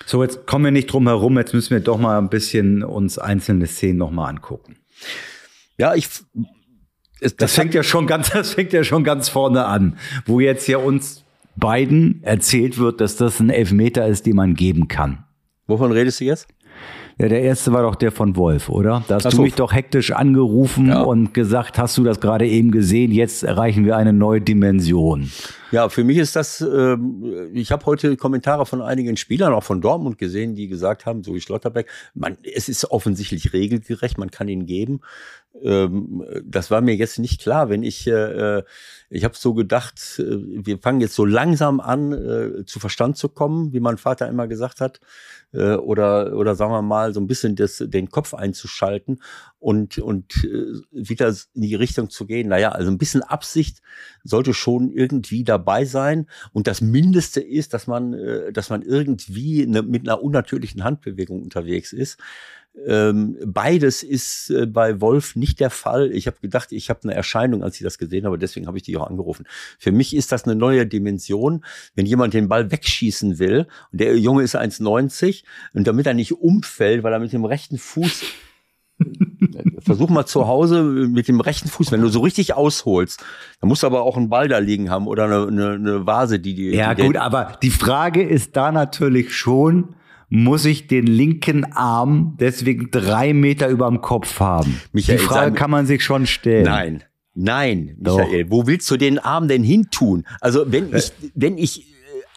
[0.07, 1.39] so jetzt kommen wir nicht drum herum.
[1.39, 4.77] Jetzt müssen wir doch mal ein bisschen uns einzelne Szenen noch mal angucken.
[5.77, 6.09] Ja, ich
[7.21, 10.67] das, das fängt ja schon ganz, das fängt ja schon ganz vorne an, wo jetzt
[10.69, 11.25] ja uns
[11.57, 15.25] beiden erzählt wird, dass das ein Elfmeter ist, den man geben kann.
[15.67, 16.47] Wovon redest du jetzt?
[17.21, 19.03] Ja, der erste war doch der von Wolf, oder?
[19.09, 21.01] Da hast Ach du mich doch hektisch angerufen ja.
[21.01, 23.11] und gesagt, hast du das gerade eben gesehen?
[23.11, 25.29] Jetzt erreichen wir eine neue Dimension.
[25.73, 26.97] Ja, für mich ist das, äh,
[27.53, 31.35] ich habe heute Kommentare von einigen Spielern, auch von Dortmund gesehen, die gesagt haben, so
[31.35, 35.01] wie Schlotterbeck, man, es ist offensichtlich regelgerecht, man kann ihn geben.
[35.63, 38.63] Ähm, das war mir jetzt nicht klar, wenn ich, äh,
[39.11, 40.25] ich habe so gedacht, äh,
[40.67, 44.47] wir fangen jetzt so langsam an, äh, zu Verstand zu kommen, wie mein Vater immer
[44.47, 45.01] gesagt hat
[45.53, 49.21] äh, oder, oder sagen wir mal, so ein bisschen das, den Kopf einzuschalten
[49.59, 52.49] und, und äh, wieder in die Richtung zu gehen.
[52.49, 53.81] Naja, also ein bisschen Absicht
[54.25, 56.27] sollte schon irgendwie dabei sein.
[56.53, 61.43] Und das Mindeste ist, dass man, äh, dass man irgendwie eine, mit einer unnatürlichen Handbewegung
[61.43, 62.19] unterwegs ist.
[62.87, 66.11] Ähm, beides ist äh, bei Wolf nicht der Fall.
[66.13, 68.85] Ich habe gedacht, ich habe eine Erscheinung, als ich das gesehen habe, deswegen habe ich
[68.85, 69.47] dich auch angerufen.
[69.79, 71.65] Für mich ist das eine neue Dimension,
[71.95, 76.33] wenn jemand den Ball wegschießen will und der Junge ist 1,90 und damit er nicht
[76.33, 78.25] umfällt, weil er mit dem rechten Fuß
[79.81, 83.25] Versuch mal zu Hause mit dem rechten Fuß, wenn du so richtig ausholst,
[83.61, 86.41] dann musst du aber auch einen Ball da liegen haben oder eine, eine, eine Vase,
[86.41, 86.75] die die.
[86.75, 89.95] Ja, die gut, aber die Frage ist da natürlich schon,
[90.29, 94.81] muss ich den linken Arm deswegen drei Meter über dem Kopf haben?
[94.93, 96.65] Michael, die Frage kann man sich schon stellen.
[96.65, 98.51] Nein, nein, Michael, Doch.
[98.51, 100.25] wo willst du den Arm denn hin tun?
[100.41, 101.85] Also wenn ich, wenn ich äh,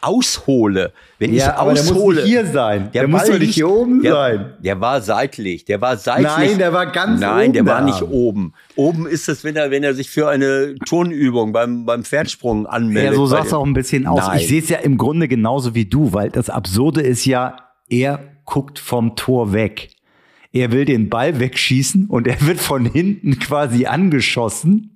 [0.01, 2.89] aushole, wenn ja, ich aber aushole, der muss hier sein.
[2.93, 4.53] Der, der muss doch nicht hier oben der, sein.
[4.59, 6.27] Der war seitlich, der war seitlich.
[6.27, 7.39] Nein, der war ganz Nein, oben.
[7.39, 8.53] Nein, der war nicht oben.
[8.77, 13.11] Oben ist es, wenn er, wenn er sich für eine Turnübung beim, beim Pferdsprung anmeldet.
[13.11, 14.27] Ja, so sah es auch ein bisschen aus.
[14.27, 14.39] Nein.
[14.39, 17.57] Ich sehe es ja im Grunde genauso wie du, weil das Absurde ist ja,
[17.91, 19.89] er guckt vom Tor weg.
[20.51, 24.91] Er will den Ball wegschießen und er wird von hinten quasi angeschossen.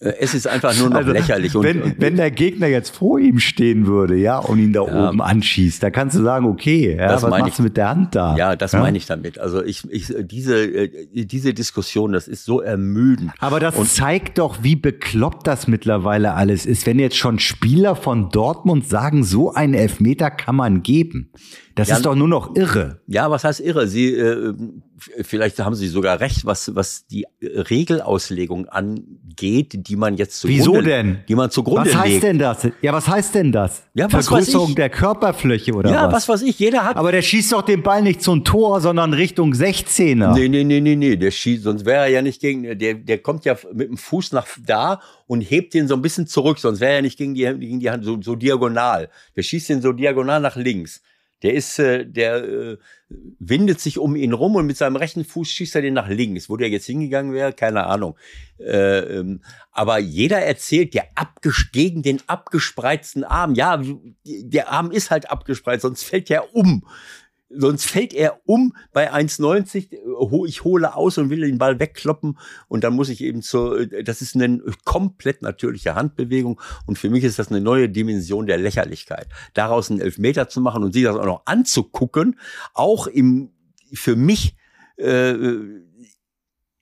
[0.00, 1.54] Äh, es ist einfach nur noch also, lächerlich.
[1.54, 5.08] Und, wenn, wenn der Gegner jetzt vor ihm stehen würde, ja, und ihn da ja,
[5.08, 8.14] oben anschießt, da kannst du sagen, okay, ja, was machst ich, du mit der Hand
[8.14, 8.36] da?
[8.36, 8.80] Ja, das ja?
[8.80, 9.38] meine ich damit.
[9.38, 13.32] Also ich, ich, diese, äh, diese Diskussion, das ist so ermüdend.
[13.40, 16.86] Aber das und zeigt doch, wie bekloppt das mittlerweile alles ist.
[16.86, 21.32] Wenn jetzt schon Spieler von Dortmund sagen, so einen Elfmeter kann man geben.
[21.78, 23.00] Das Ja, ist doch nur noch irre.
[23.06, 23.86] Ja, was heißt irre?
[23.86, 24.52] Sie, äh,
[25.22, 30.80] vielleicht haben Sie sogar recht, was, was die Regelauslegung angeht, die man jetzt zugrunde, Wieso
[30.80, 31.18] denn?
[31.28, 32.22] Die man zugrunde Was heißt legt.
[32.24, 32.68] denn das?
[32.82, 33.82] Ja, was heißt denn das?
[33.94, 36.28] Ja, was Vergrößerung der Körperfläche oder Ja, was?
[36.28, 36.96] was weiß ich, jeder hat.
[36.96, 40.34] Aber der schießt doch den Ball nicht zum Tor, sondern Richtung 16er.
[40.34, 43.18] Nee, nee, nee, nee, nee, der schießt, sonst wäre er ja nicht gegen, der, der
[43.18, 46.80] kommt ja mit dem Fuß nach da und hebt den so ein bisschen zurück, sonst
[46.80, 49.08] wäre er nicht gegen die, gegen die Hand so, so diagonal.
[49.36, 51.02] Der schießt den so diagonal nach links.
[51.42, 52.76] Der ist, äh, der äh,
[53.38, 56.50] windet sich um ihn rum und mit seinem rechten Fuß schießt er den nach links.
[56.50, 58.16] Wo der jetzt hingegangen wäre, keine Ahnung.
[58.58, 63.54] Äh, ähm, aber jeder erzählt, der abges gegen den abgespreizten Arm.
[63.54, 63.80] Ja,
[64.24, 66.84] der Arm ist halt abgespreizt, sonst fällt er um.
[67.50, 69.96] Sonst fällt er um bei 1,90.
[70.04, 72.38] ho- Ich hole aus und will den Ball wegkloppen.
[72.68, 76.60] Und dann muss ich eben zur, das ist eine komplett natürliche Handbewegung.
[76.86, 79.28] Und für mich ist das eine neue Dimension der Lächerlichkeit.
[79.54, 82.38] Daraus einen Elfmeter zu machen und sich das auch noch anzugucken,
[82.74, 83.50] auch im,
[83.92, 84.54] für mich,
[84.98, 85.32] äh,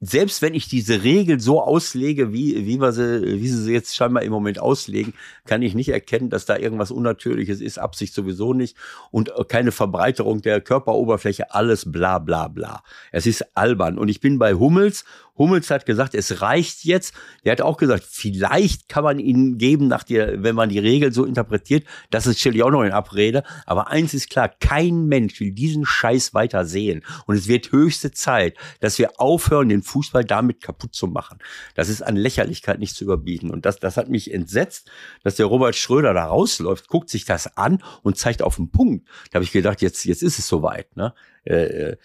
[0.09, 3.97] selbst wenn ich diese Regel so auslege, wie, wie, wir sie, wie sie sie jetzt
[3.97, 5.15] scheinbar im Moment auslegen,
[5.47, 8.77] kann ich nicht erkennen, dass da irgendwas Unnatürliches ist, Absicht sowieso nicht
[9.11, 12.83] und keine Verbreiterung der Körperoberfläche, alles bla bla bla.
[13.11, 13.99] Es ist albern.
[13.99, 15.05] Und ich bin bei Hummels.
[15.39, 17.15] Hummels hat gesagt, es reicht jetzt.
[17.45, 21.13] Der hat auch gesagt, vielleicht kann man ihn geben, nach der, wenn man die Regel
[21.13, 21.85] so interpretiert.
[22.11, 23.43] Das ist ich auch noch in Abrede.
[23.67, 27.05] Aber eins ist klar, kein Mensch will diesen Scheiß weiter sehen.
[27.27, 29.96] Und es wird höchste Zeit, dass wir aufhören, den Fußball
[30.31, 31.39] damit kaputt zu machen.
[31.75, 33.51] Das ist an Lächerlichkeit nicht zu überbieten.
[33.51, 34.91] Und das, das hat mich entsetzt,
[35.23, 39.07] dass der Robert Schröder da rausläuft, guckt sich das an und zeigt auf den Punkt.
[39.31, 40.97] Da habe ich gedacht, jetzt, jetzt ist es soweit.
[40.97, 41.15] Ne?
[41.45, 41.97] Äh, äh,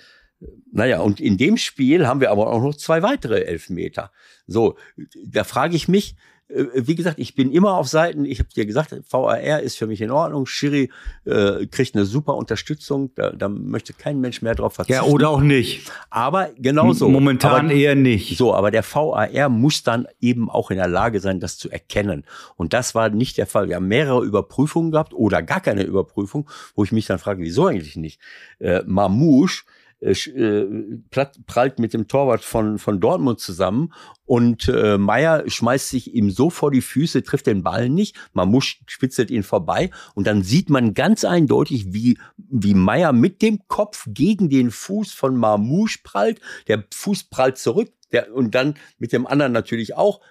[0.72, 4.12] naja, und in dem Spiel haben wir aber auch noch zwei weitere Elfmeter.
[4.48, 4.78] So,
[5.24, 6.16] da frage ich mich,
[6.54, 10.02] wie gesagt, ich bin immer auf Seiten, ich habe dir gesagt, VAR ist für mich
[10.02, 10.90] in Ordnung, Schiri
[11.26, 15.06] äh, kriegt eine super Unterstützung, da, da möchte kein Mensch mehr drauf verzichten.
[15.06, 15.90] Ja, oder auch nicht.
[16.10, 17.10] Aber genauso.
[17.10, 18.38] Momentan aber, eher nicht.
[18.38, 22.26] So, aber der VAR muss dann eben auch in der Lage sein, das zu erkennen.
[22.58, 23.70] Und das war nicht der Fall.
[23.70, 27.68] Wir haben mehrere Überprüfungen gehabt oder gar keine Überprüfung, wo ich mich dann frage, wieso
[27.68, 28.20] eigentlich nicht?
[28.60, 29.64] Äh, Mamouche
[30.02, 31.00] äh, äh,
[31.46, 33.94] prallt mit dem Torwart von, von Dortmund zusammen
[34.26, 38.18] und äh, Meier schmeißt sich ihm so vor die Füße, trifft den Ball nicht.
[38.34, 43.60] Mamouche spitzelt ihn vorbei und dann sieht man ganz eindeutig, wie, wie Meier mit dem
[43.68, 46.42] Kopf gegen den Fuß von Mamouche prallt.
[46.68, 47.92] Der Fuß prallt zurück.
[48.12, 50.22] Der, und dann mit dem anderen natürlich auch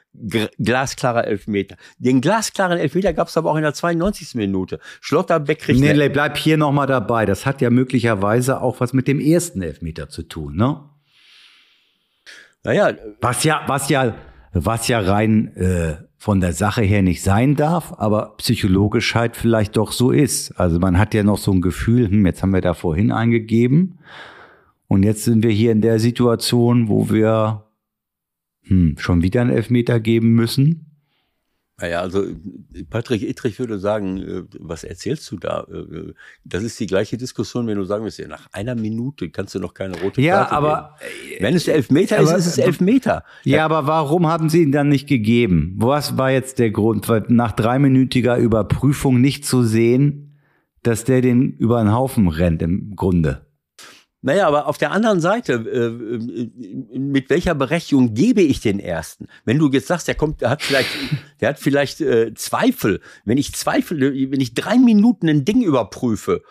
[0.59, 1.77] glasklarer Elfmeter.
[1.99, 4.35] Den glasklaren Elfmeter gab es aber auch in der 92.
[4.35, 4.81] Minute.
[5.01, 7.27] Schlotterbeck kriegt Nee, bleib hier nochmal dabei.
[7.27, 10.81] Das hat ja möglicherweise auch was mit dem ersten Elfmeter zu tun, ne?
[12.62, 14.14] Naja, Was ja, was ja,
[14.53, 19.79] was ja rein äh, von der Sache her nicht sein darf, aber psychologisch halt vielleicht
[19.79, 20.53] doch so ist.
[20.61, 24.01] Also man hat ja noch so ein Gefühl, hm, jetzt haben wir da vorhin eingegeben
[24.87, 27.64] und jetzt sind wir hier in der Situation, wo wir
[28.62, 30.87] hm, schon wieder einen Elfmeter geben müssen.
[31.83, 32.35] Naja, also äh,
[32.90, 35.66] Patrick Ittrich würde sagen, äh, was erzählst du da?
[35.73, 36.12] Äh,
[36.44, 39.61] Das ist die gleiche Diskussion, wenn du sagen willst, ja, nach einer Minute kannst du
[39.61, 40.96] noch keine rote Ja, Karte aber
[41.31, 41.42] geben.
[41.42, 43.25] Wenn es Elfmeter ist, aber- ist es Elfmeter.
[43.44, 45.73] Ja, aber warum haben Sie ihn dann nicht gegeben?
[45.79, 50.38] Was war jetzt der Grund, weil nach dreiminütiger Überprüfung nicht zu sehen,
[50.83, 53.46] dass der den über den Haufen rennt im Grunde?
[54.22, 59.28] Naja, aber auf der anderen Seite, äh, äh, mit welcher Berechtigung gebe ich den ersten?
[59.46, 60.90] Wenn du jetzt sagst, der kommt, der hat vielleicht,
[61.40, 63.00] der hat vielleicht äh, Zweifel.
[63.24, 66.42] Wenn ich Zweifel, wenn ich drei Minuten ein Ding überprüfe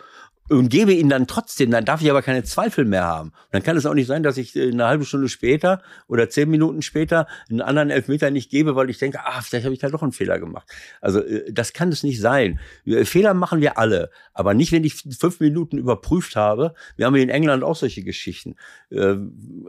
[0.49, 3.29] und gebe ihn dann trotzdem, dann darf ich aber keine Zweifel mehr haben.
[3.29, 6.29] Und dann kann es auch nicht sein, dass ich äh, eine halbe Stunde später oder
[6.29, 9.79] zehn Minuten später einen anderen Elfmeter nicht gebe, weil ich denke, ah, vielleicht habe ich
[9.79, 10.67] da doch einen Fehler gemacht.
[11.01, 12.59] Also äh, das kann es nicht sein.
[12.83, 16.73] Wir- Fehler machen wir alle, aber nicht, wenn ich fünf Minuten überprüft habe.
[16.95, 18.55] Wir haben in England auch solche Geschichten.
[18.89, 19.15] Äh,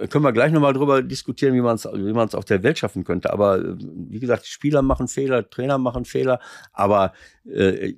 [0.09, 3.05] können wir gleich nochmal drüber diskutieren, wie man es wie man's auf der Welt schaffen
[3.05, 3.33] könnte.
[3.33, 3.77] Aber äh,
[4.09, 6.41] wie gesagt, Spieler machen Fehler, Trainer machen Fehler,
[6.73, 7.13] aber
[7.45, 7.95] äh,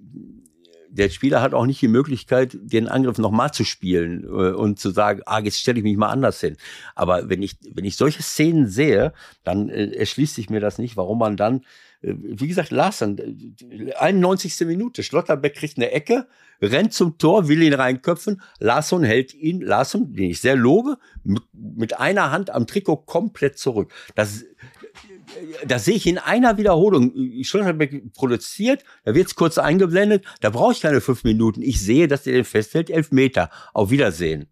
[0.93, 4.91] der Spieler hat auch nicht die Möglichkeit, den Angriff nochmal zu spielen äh, und zu
[4.91, 6.57] sagen, ah, jetzt stelle ich mich mal anders hin.
[6.95, 10.97] Aber wenn ich, wenn ich solche Szenen sehe, dann äh, erschließt sich mir das nicht,
[10.97, 11.63] warum man dann,
[12.03, 14.67] äh, wie gesagt, Larsen, äh, 91.
[14.67, 16.27] Minute, Schlotterbeck kriegt eine Ecke,
[16.61, 21.43] rennt zum Tor, will ihn reinköpfen, Larsson hält ihn, Larsson, den ich sehr lobe, mit,
[21.53, 23.93] mit einer Hand am Trikot komplett zurück.
[24.15, 24.45] Das,
[25.67, 27.13] das sehe ich in einer Wiederholung.
[27.43, 31.63] Schlotterbeck produziert, da wird's kurz eingeblendet, da brauche ich keine fünf Minuten.
[31.63, 33.51] Ich sehe, dass der den festhält, elf Meter.
[33.73, 34.47] Auf Wiedersehen.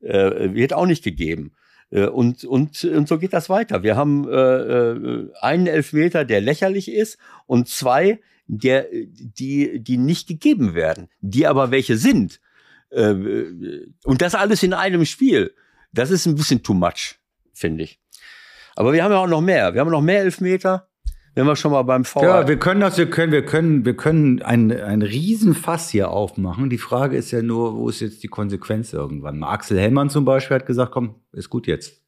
[0.00, 1.52] Äh, wird auch nicht gegeben.
[1.90, 3.82] Äh, und, und, und so geht das weiter.
[3.82, 10.28] Wir haben äh, äh, einen Elfmeter, der lächerlich ist, und zwei, der, die, die nicht
[10.28, 12.40] gegeben werden, die aber welche sind.
[12.90, 13.14] Äh,
[14.04, 15.54] und das alles in einem Spiel.
[15.92, 17.16] Das ist ein bisschen too much,
[17.52, 18.00] finde ich.
[18.76, 19.74] Aber wir haben ja auch noch mehr.
[19.74, 20.86] Wir haben noch mehr Elfmeter.
[21.34, 22.22] Wenn wir schon mal beim VR.
[22.22, 26.70] Ja, wir können das, wir können, wir können, wir können ein, ein Riesenfass hier aufmachen.
[26.70, 29.42] Die Frage ist ja nur, wo ist jetzt die Konsequenz irgendwann?
[29.44, 32.02] Axel Hellmann zum Beispiel hat gesagt, komm, ist gut jetzt.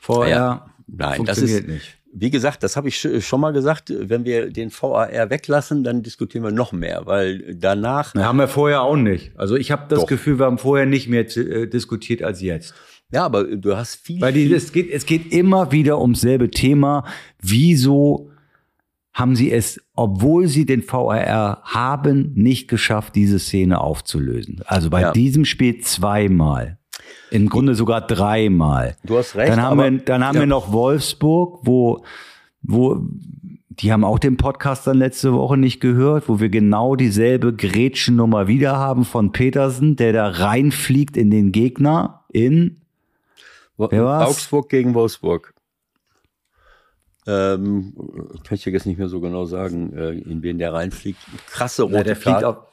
[0.00, 1.98] VR ja, nein, das ist, nicht.
[2.12, 6.44] Wie gesagt, das habe ich schon mal gesagt, wenn wir den VAR weglassen, dann diskutieren
[6.44, 8.12] wir noch mehr, weil danach.
[8.14, 9.32] Na, haben wir vorher auch nicht.
[9.38, 10.06] Also ich habe das Doch.
[10.06, 12.74] Gefühl, wir haben vorher nicht mehr äh, diskutiert als jetzt.
[13.12, 14.20] Ja, aber du hast viel.
[14.20, 17.04] Weil die, es, geht, es geht immer wieder ums selbe Thema.
[17.40, 18.30] Wieso
[19.12, 24.62] haben sie es, obwohl sie den VAR haben, nicht geschafft, diese Szene aufzulösen?
[24.64, 25.12] Also bei ja.
[25.12, 26.78] diesem Spiel zweimal.
[27.30, 28.96] Im Grunde sogar dreimal.
[29.04, 29.52] Du hast recht.
[29.52, 30.40] Dann haben, wir, dann haben ja.
[30.40, 32.04] wir noch Wolfsburg, wo,
[32.62, 33.06] wo,
[33.68, 38.48] die haben auch den Podcast dann letzte Woche nicht gehört, wo wir genau dieselbe Gretchennummer
[38.48, 42.81] wieder haben von Petersen, der da reinfliegt in den Gegner in
[43.76, 44.30] Wer war's?
[44.30, 45.54] Augsburg gegen Wolfsburg.
[47.26, 47.94] Ähm,
[48.44, 51.20] kann ich dir jetzt nicht mehr so genau sagen, äh, in wen der reinfliegt.
[51.46, 52.30] Krasse rote Na, der Karte.
[52.30, 52.72] Fliegt auf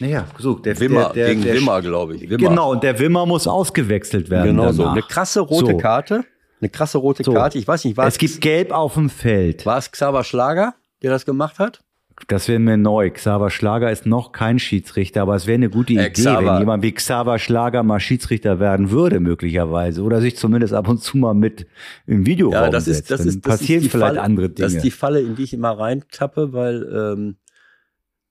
[0.00, 2.22] naja, so, der Wimmer, der, der, gegen der, Wimmer, glaube ich.
[2.22, 2.48] Wimmer.
[2.48, 4.48] Genau, und der Wimmer muss ausgewechselt werden.
[4.48, 4.76] Genau danach.
[4.76, 4.86] so.
[4.86, 5.76] Eine krasse rote so.
[5.76, 6.24] Karte.
[6.60, 7.32] Eine krasse rote so.
[7.32, 7.58] Karte.
[7.58, 8.14] Ich weiß nicht, was.
[8.14, 9.64] Es gibt Gelb auf dem Feld.
[9.66, 11.84] War es Xaver Schlager, der das gemacht hat?
[12.28, 13.10] Das wäre mir neu.
[13.10, 16.54] Xaver Schlager ist noch kein Schiedsrichter, aber es wäre eine gute äh, Idee, Xaver.
[16.54, 20.02] wenn jemand wie Xaver Schlager mal Schiedsrichter werden würde, möglicherweise.
[20.02, 21.66] Oder sich zumindest ab und zu mal mit
[22.06, 24.66] im Video ja, das ist, das ist, das passieren ist vielleicht Falle, andere Dinge.
[24.66, 27.36] Das ist die Falle, in die ich immer reintappe, weil, ähm,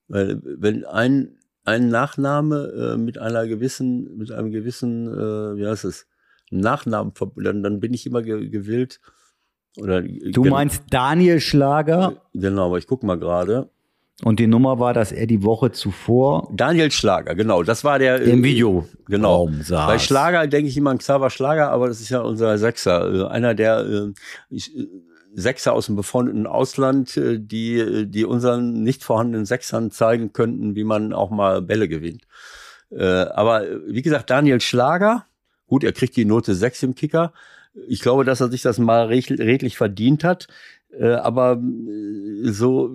[0.08, 5.84] weil wenn ein, ein Nachname äh, mit einer gewissen, mit einem gewissen, äh, wie heißt
[5.84, 6.06] es,
[6.50, 9.00] Nachnamen, dann, dann bin ich immer ge gewillt.
[9.76, 12.22] Oder, du meinst Daniel Schlager?
[12.32, 13.70] Genau, aber ich guck mal gerade.
[14.22, 16.48] Und die Nummer war, dass er die Woche zuvor.
[16.52, 17.64] Daniel Schlager, genau.
[17.64, 18.22] Das war der.
[18.22, 18.86] Im Video.
[19.06, 19.48] Genau.
[19.60, 19.86] Saß.
[19.88, 23.12] Bei Schlager denke ich immer an Xaver Schlager, aber das ist ja unser Sechser.
[23.12, 24.88] Äh, einer der äh, äh,
[25.34, 31.12] Sechser aus dem befreundeten Ausland, die, die unseren nicht vorhandenen Sechsern zeigen könnten, wie man
[31.12, 32.22] auch mal Bälle gewinnt.
[32.96, 35.26] aber wie gesagt, Daniel Schlager,
[35.66, 37.32] gut, er kriegt die Note 6 im Kicker.
[37.88, 40.46] Ich glaube, dass er sich das mal redlich verdient hat.
[40.98, 42.90] Äh, aber äh, so,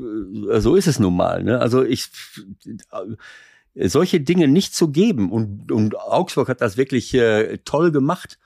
[0.49, 1.43] äh, so ist es nun mal.
[1.43, 1.59] Ne?
[1.59, 2.09] Also ich
[3.75, 8.39] solche Dinge nicht zu geben und, und Augsburg hat das wirklich äh, toll gemacht.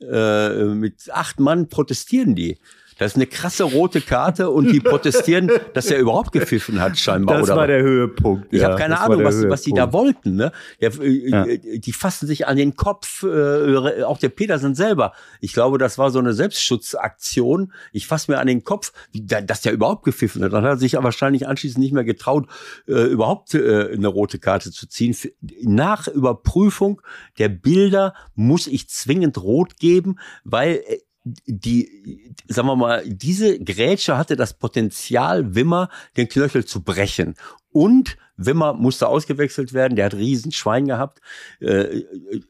[0.00, 2.58] Äh, mit acht Mann protestieren die.
[2.98, 7.38] Das ist eine krasse rote Karte und die protestieren, dass er überhaupt gepfiffen hat, scheinbar.
[7.38, 8.48] Das war der Höhepunkt.
[8.52, 10.34] Ich ja, habe keine Ahnung, was, was die da wollten.
[10.34, 10.52] Ne?
[10.80, 11.46] Der, äh, ja.
[11.78, 15.12] Die fassen sich an den Kopf, äh, auch der Petersen selber.
[15.40, 17.72] Ich glaube, das war so eine Selbstschutzaktion.
[17.92, 20.52] Ich fasse mir an den Kopf, dass der überhaupt gepfiffen hat.
[20.52, 22.48] Dann hat er sich wahrscheinlich anschließend nicht mehr getraut,
[22.88, 25.16] äh, überhaupt äh, eine rote Karte zu ziehen.
[25.62, 27.00] Nach Überprüfung
[27.38, 30.98] der Bilder muss ich zwingend rot geben, weil äh,
[31.46, 37.34] die, sagen wir mal, diese Grätsche hatte das Potenzial, Wimmer den Knöchel zu brechen.
[37.70, 41.20] Und Wimmer musste ausgewechselt werden, der hat riesen Schwein gehabt.
[41.60, 42.02] Äh,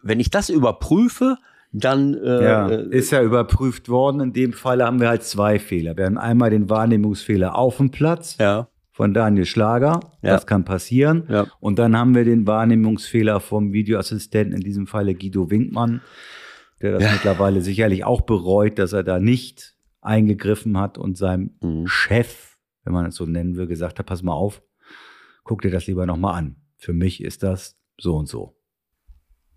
[0.03, 1.39] wenn ich das überprüfe,
[1.73, 4.21] dann äh, ja, ist ja überprüft worden.
[4.21, 5.97] In dem Fall haben wir halt zwei Fehler.
[5.97, 8.69] Wir haben einmal den Wahrnehmungsfehler auf dem Platz ja.
[8.93, 10.01] von Daniel Schlager.
[10.23, 10.33] Ja.
[10.33, 11.25] Das kann passieren.
[11.29, 11.47] Ja.
[11.61, 16.01] Und dann haben wir den Wahrnehmungsfehler vom Videoassistenten, in diesem Falle Guido Winkmann
[16.81, 17.13] der das ja.
[17.13, 21.87] mittlerweile sicherlich auch bereut, dass er da nicht eingegriffen hat und seinem mhm.
[21.87, 24.63] Chef, wenn man es so nennen will, gesagt hat, pass mal auf,
[25.45, 26.57] guck dir das lieber nochmal an.
[26.77, 28.57] Für mich ist das so und so.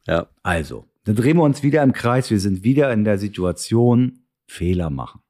[0.08, 0.28] Ja.
[0.42, 2.30] Also, dann drehen wir uns wieder im Kreis.
[2.32, 5.22] Wir sind wieder in der Situation, Fehler machen.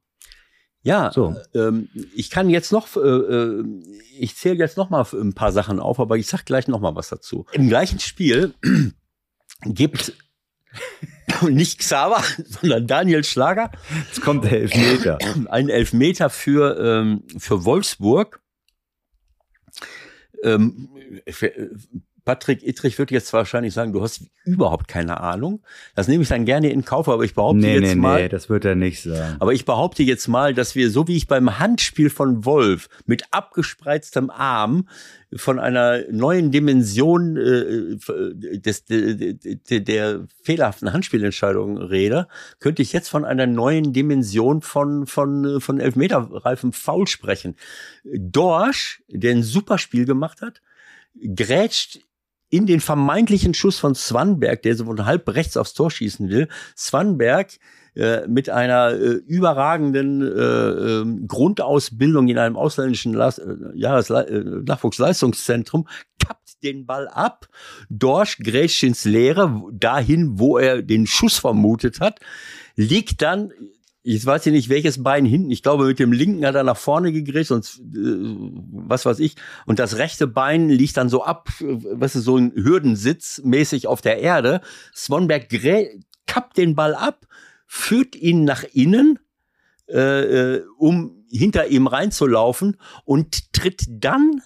[0.84, 1.36] Ja, so.
[1.54, 3.64] ähm, ich kann jetzt noch, äh, äh
[4.18, 6.96] ich zähle jetzt noch mal ein paar Sachen auf, aber ich sag gleich noch mal
[6.96, 7.46] was dazu.
[7.52, 8.54] Im gleichen Spiel
[9.64, 10.12] gibt
[11.40, 12.22] und nicht Xaver,
[12.60, 13.70] sondern Daniel Schlager.
[14.06, 15.18] Jetzt kommt der Elfmeter.
[15.50, 18.40] Ein Elfmeter für, ähm, für Wolfsburg.
[20.42, 20.88] Ähm,
[22.24, 25.62] Patrick Ittrich wird jetzt wahrscheinlich sagen, du hast überhaupt keine Ahnung.
[25.96, 28.22] Das nehme ich dann gerne in Kauf, aber ich behaupte nee, jetzt nee, mal.
[28.22, 29.36] Nee, das wird er nicht sagen.
[29.40, 33.24] Aber ich behaupte jetzt mal, dass wir, so wie ich beim Handspiel von Wolf mit
[33.32, 34.88] abgespreiztem Arm
[35.34, 37.96] von einer neuen Dimension äh,
[38.58, 42.28] des, de, de, der fehlerhaften Handspielentscheidung rede,
[42.60, 47.56] könnte ich jetzt von einer neuen Dimension von, von, von Elfmeterreifen Foul sprechen.
[48.04, 50.60] Dorsch, der ein super Spiel gemacht hat,
[51.34, 52.00] grätscht
[52.52, 56.48] in den vermeintlichen Schuss von Swanberg, der so von halb rechts aufs Tor schießen will.
[56.76, 57.52] Swanberg
[57.94, 65.88] äh, mit einer äh, überragenden äh, äh, Grundausbildung in einem ausländischen Las äh, äh, Nachwuchsleistungszentrum
[66.22, 67.48] kappt den Ball ab.
[67.88, 72.20] Dorsch grätscht ins Leere, dahin, wo er den Schuss vermutet hat,
[72.76, 73.50] liegt dann
[74.04, 75.50] ich weiß ja nicht, welches Bein hinten.
[75.50, 78.36] Ich glaube, mit dem linken hat er nach vorne gegrätscht sonst äh,
[78.72, 79.36] was weiß ich.
[79.64, 84.00] Und das rechte Bein liegt dann so ab, was ist so ein Hürdensitz mäßig auf
[84.00, 84.60] der Erde.
[84.94, 85.48] Swanberg
[86.26, 87.26] kappt den Ball ab,
[87.66, 89.20] führt ihn nach innen,
[89.88, 94.42] äh, äh, um hinter ihm reinzulaufen und tritt dann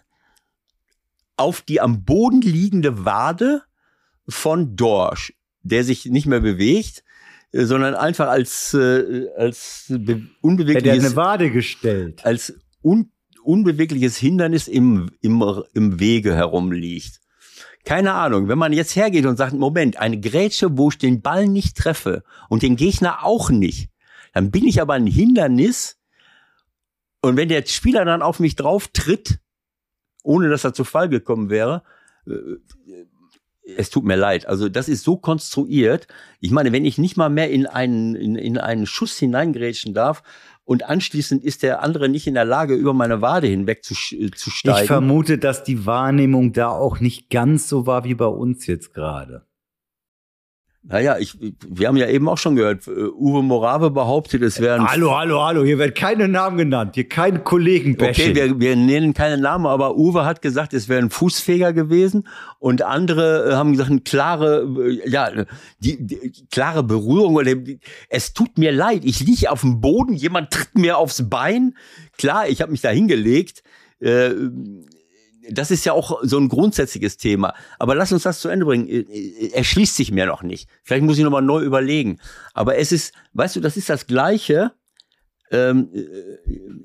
[1.37, 3.63] auf die am Boden liegende Wade
[4.29, 5.33] von Dorsch,
[5.63, 7.05] der sich nicht mehr bewegt
[7.53, 9.93] sondern einfach als, äh, als
[10.41, 11.05] unbewegliches.
[11.05, 12.25] Hat eine Wade gestellt.
[12.25, 13.11] Als un,
[13.43, 15.43] unbewegliches Hindernis im, im,
[15.73, 17.21] im Wege herumliegt.
[17.85, 21.47] Keine Ahnung, wenn man jetzt hergeht und sagt, Moment, eine Grätsche, wo ich den Ball
[21.47, 23.91] nicht treffe und den Gegner auch nicht,
[24.35, 25.97] dann bin ich aber ein Hindernis.
[27.21, 29.39] Und wenn der Spieler dann auf mich drauf tritt,
[30.25, 31.85] ohne dass er zu Fall gekommen wäre,
[32.27, 32.33] äh,
[33.77, 34.47] es tut mir leid.
[34.47, 36.07] Also das ist so konstruiert.
[36.41, 40.23] Ich meine, wenn ich nicht mal mehr in einen, in, in einen Schuss hineingrätschen darf
[40.65, 44.51] und anschließend ist der andere nicht in der Lage, über meine Wade hinweg zu, zu
[44.51, 44.81] steigen.
[44.83, 48.95] Ich vermute, dass die Wahrnehmung da auch nicht ganz so war wie bei uns jetzt
[48.95, 49.47] gerade.
[50.89, 51.37] Naja, ich,
[51.69, 54.87] wir haben ja eben auch schon gehört, äh, Uwe Morave behauptet, es wären.
[54.87, 59.13] Hallo, hallo, hallo, hier werden keine Namen genannt, hier kein Kollegen Okay, wir, wir nennen
[59.13, 62.29] keine Namen, aber Uwe hat gesagt, es wäre ein Fußfeger gewesen
[62.61, 65.31] und andere äh, haben gesagt, eine klare, äh, ja,
[65.81, 67.53] die, die klare Berührung oder
[68.09, 71.75] es tut mir leid, ich liege auf dem Boden, jemand tritt mir aufs Bein.
[72.17, 73.65] Klar, ich habe mich da hingelegt.
[73.99, 74.31] Äh,
[75.51, 77.55] das ist ja auch so ein grundsätzliches Thema.
[77.79, 78.89] Aber lass uns das zu Ende bringen.
[78.89, 80.69] Er schließt sich mir noch nicht.
[80.83, 82.19] Vielleicht muss ich nochmal neu überlegen.
[82.55, 84.73] Aber es ist, weißt du, das ist das Gleiche.
[85.51, 85.91] Ähm,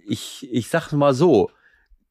[0.07, 1.49] ich, ich sag mal so.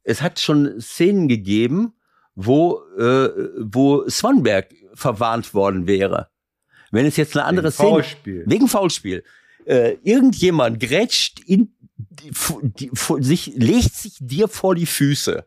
[0.03, 1.93] Es hat schon Szenen gegeben,
[2.35, 6.29] wo, äh, wo Swanberg verwarnt worden wäre.
[6.91, 7.89] Wenn es jetzt eine andere wegen Szene.
[7.91, 8.45] Foulspiel.
[8.47, 9.25] Wegen Foulspiel.
[9.67, 12.33] Äh, irgendjemand grätscht in, die,
[12.63, 12.91] die,
[13.21, 15.45] sich, legt sich dir vor die Füße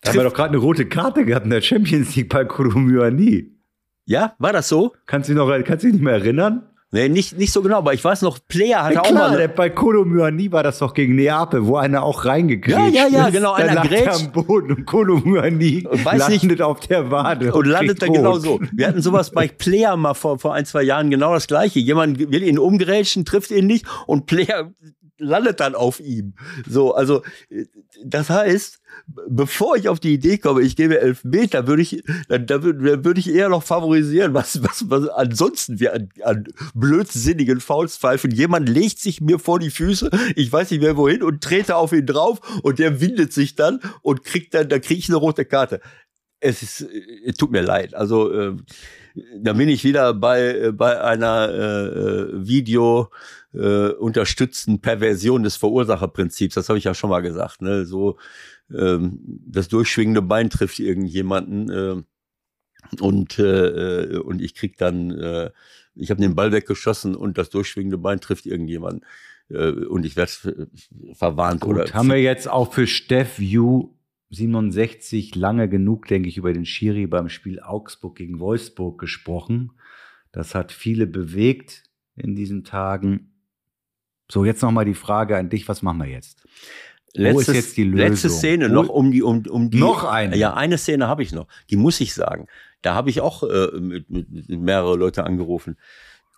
[0.00, 3.56] da haben wir doch gerade eine rote Karte gehabt in der Champions League bei Kurumyani.
[4.04, 4.92] Ja, war das so?
[5.06, 6.68] Kannst du dich noch, kannst du dich nicht mehr erinnern?
[6.90, 9.36] Nee, nicht, nicht so genau, aber ich weiß noch, Player hatte ja, auch mal.
[9.36, 12.94] Der, bei Kolo Myani war das doch gegen Neapel, wo einer auch reingekriegt ist.
[12.94, 14.24] Ja, ja, ja, genau, einer grätscht.
[14.24, 17.52] am Boden und Kolo Myani landet nicht, auf der Wade.
[17.52, 18.58] Und, und landet da genau so.
[18.72, 21.78] Wir hatten sowas bei Player mal vor, vor ein, zwei Jahren genau das gleiche.
[21.78, 24.72] Jemand will ihn umgrätschen, trifft ihn nicht und Player
[25.18, 26.36] landet dann auf ihm.
[26.66, 27.22] So, also,
[28.02, 32.46] das heißt, bevor ich auf die Idee komme, ich gebe elf Meter, würde ich, dann,
[32.46, 36.44] dann würde ich eher noch favorisieren, was, was, was ansonsten wir an, an
[36.74, 38.30] blödsinnigen Fouls pfeifen.
[38.30, 41.92] Jemand legt sich mir vor die Füße, ich weiß nicht mehr wohin und trete auf
[41.92, 45.44] ihn drauf und der windet sich dann und kriegt dann, da kriege ich eine rote
[45.44, 45.80] Karte.
[46.40, 46.86] Es ist,
[47.24, 47.94] es tut mir leid.
[47.94, 48.56] Also, äh,
[49.36, 53.10] da bin ich wieder bei, äh, bei einer äh, äh, Video
[53.54, 56.54] äh, unterstützten Perversion des Verursacherprinzips.
[56.54, 57.62] Das habe ich ja schon mal gesagt.
[57.62, 57.86] Ne?
[57.86, 58.18] So
[58.70, 62.02] das durchschwingende Bein trifft irgendjemanden äh,
[63.00, 65.10] und äh, äh, und ich krieg dann,
[65.94, 69.04] ich habe den Ball weggeschossen und das durchschwingende Bein trifft irgendjemanden
[69.48, 70.68] und ich werde
[71.14, 71.94] verwarnt Gut, oder.
[71.94, 73.94] Haben wir jetzt auch für Steff View
[74.30, 79.72] 67 lange genug, denke ich, über den Schiri beim Spiel Augsburg gegen Wolfsburg gesprochen.
[80.32, 83.32] Das hat viele bewegt in diesen Tagen.
[84.30, 86.46] So, jetzt nochmal die Frage an dich, was machen wir jetzt?
[87.14, 88.08] Letztes, Wo ist jetzt die Lösung?
[88.10, 90.36] Letzte Szene noch um die um um die noch eine.
[90.36, 91.46] Ja, eine Szene habe ich noch.
[91.70, 92.46] Die muss ich sagen.
[92.82, 95.76] Da habe ich auch äh, mit, mit mehrere Leute angerufen.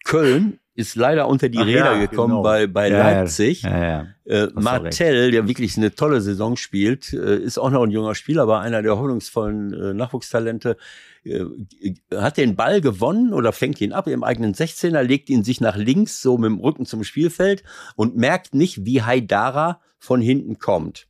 [0.04, 2.42] Köln ist leider unter die Ach Räder ja, gekommen genau.
[2.42, 3.62] bei, bei ja, Leipzig.
[3.62, 8.14] Ja, äh, Martell, der wirklich eine tolle Saison spielt, äh, ist auch noch ein junger
[8.14, 10.76] Spieler, aber einer der hoffnungsvollen äh, Nachwuchstalente,
[11.24, 11.44] äh,
[12.14, 15.76] hat den Ball gewonnen oder fängt ihn ab im eigenen 16er, legt ihn sich nach
[15.76, 17.62] links, so mit dem Rücken zum Spielfeld
[17.96, 21.08] und merkt nicht, wie Haidara von hinten kommt.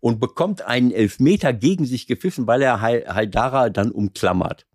[0.00, 4.66] Und bekommt einen Elfmeter gegen sich gepfiffen, weil er Haidara dann umklammert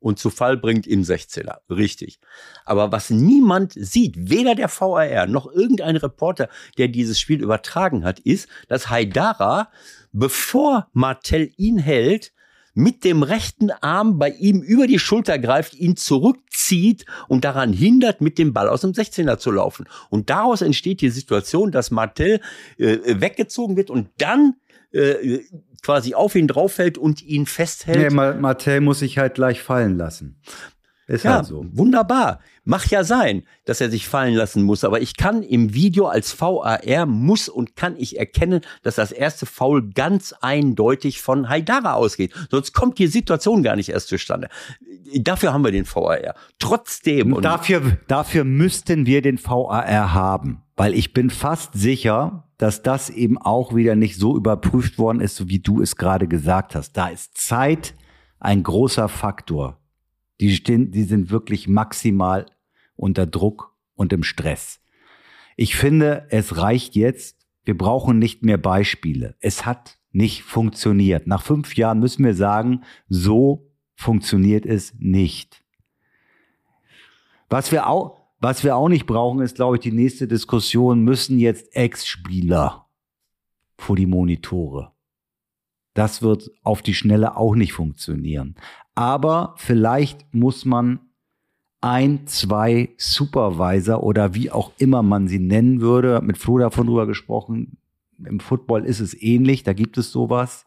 [0.00, 1.58] und zu Fall bringt im 16er.
[1.70, 2.18] Richtig.
[2.64, 8.20] Aber was niemand sieht, weder der VAR noch irgendein Reporter, der dieses Spiel übertragen hat,
[8.20, 9.70] ist, dass Haidara,
[10.12, 12.32] bevor Martell ihn hält,
[12.74, 18.20] mit dem rechten Arm bei ihm über die Schulter greift, ihn zurückzieht und daran hindert,
[18.20, 19.86] mit dem Ball aus dem 16er zu laufen.
[20.10, 22.40] Und daraus entsteht die Situation, dass Martell
[22.76, 24.54] äh, weggezogen wird und dann
[24.92, 25.40] äh,
[25.88, 28.12] quasi auf ihn drauf fällt und ihn festhält.
[28.12, 30.38] Nee, Martell muss sich halt gleich fallen lassen.
[31.06, 31.64] Ist ja, halt so.
[31.70, 32.40] wunderbar.
[32.64, 34.84] Mach ja sein, dass er sich fallen lassen muss.
[34.84, 39.46] Aber ich kann im Video als VAR muss und kann ich erkennen, dass das erste
[39.46, 42.34] Foul ganz eindeutig von Haidara ausgeht.
[42.50, 44.50] Sonst kommt die Situation gar nicht erst zustande.
[45.14, 46.34] Dafür haben wir den VAR.
[46.58, 47.32] Trotzdem.
[47.32, 50.64] Und dafür, dafür müssten wir den VAR haben.
[50.76, 55.48] Weil ich bin fast sicher, dass das eben auch wieder nicht so überprüft worden ist,
[55.48, 56.92] wie du es gerade gesagt hast.
[56.92, 57.94] Da ist Zeit
[58.40, 59.80] ein großer Faktor.
[60.40, 62.46] Die, die sind wirklich maximal
[62.96, 64.80] unter Druck und im Stress.
[65.56, 67.46] Ich finde, es reicht jetzt.
[67.64, 69.36] Wir brauchen nicht mehr Beispiele.
[69.40, 71.26] Es hat nicht funktioniert.
[71.26, 75.64] Nach fünf Jahren müssen wir sagen, so funktioniert es nicht.
[77.48, 81.38] Was wir auch, was wir auch nicht brauchen, ist, glaube ich, die nächste Diskussion, müssen
[81.38, 82.86] jetzt Ex-Spieler
[83.76, 84.92] vor die Monitore.
[85.94, 88.54] Das wird auf die Schnelle auch nicht funktionieren.
[88.94, 91.00] Aber vielleicht muss man
[91.80, 97.06] ein, zwei Supervisor oder wie auch immer man sie nennen würde, mit Flo davon drüber
[97.06, 97.78] gesprochen,
[98.24, 100.66] im Football ist es ähnlich, da gibt es sowas.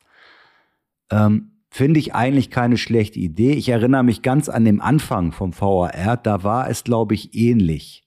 [1.09, 3.53] Ähm, Finde ich eigentlich keine schlechte Idee.
[3.53, 8.05] Ich erinnere mich ganz an den Anfang vom VAR, da war es, glaube ich, ähnlich,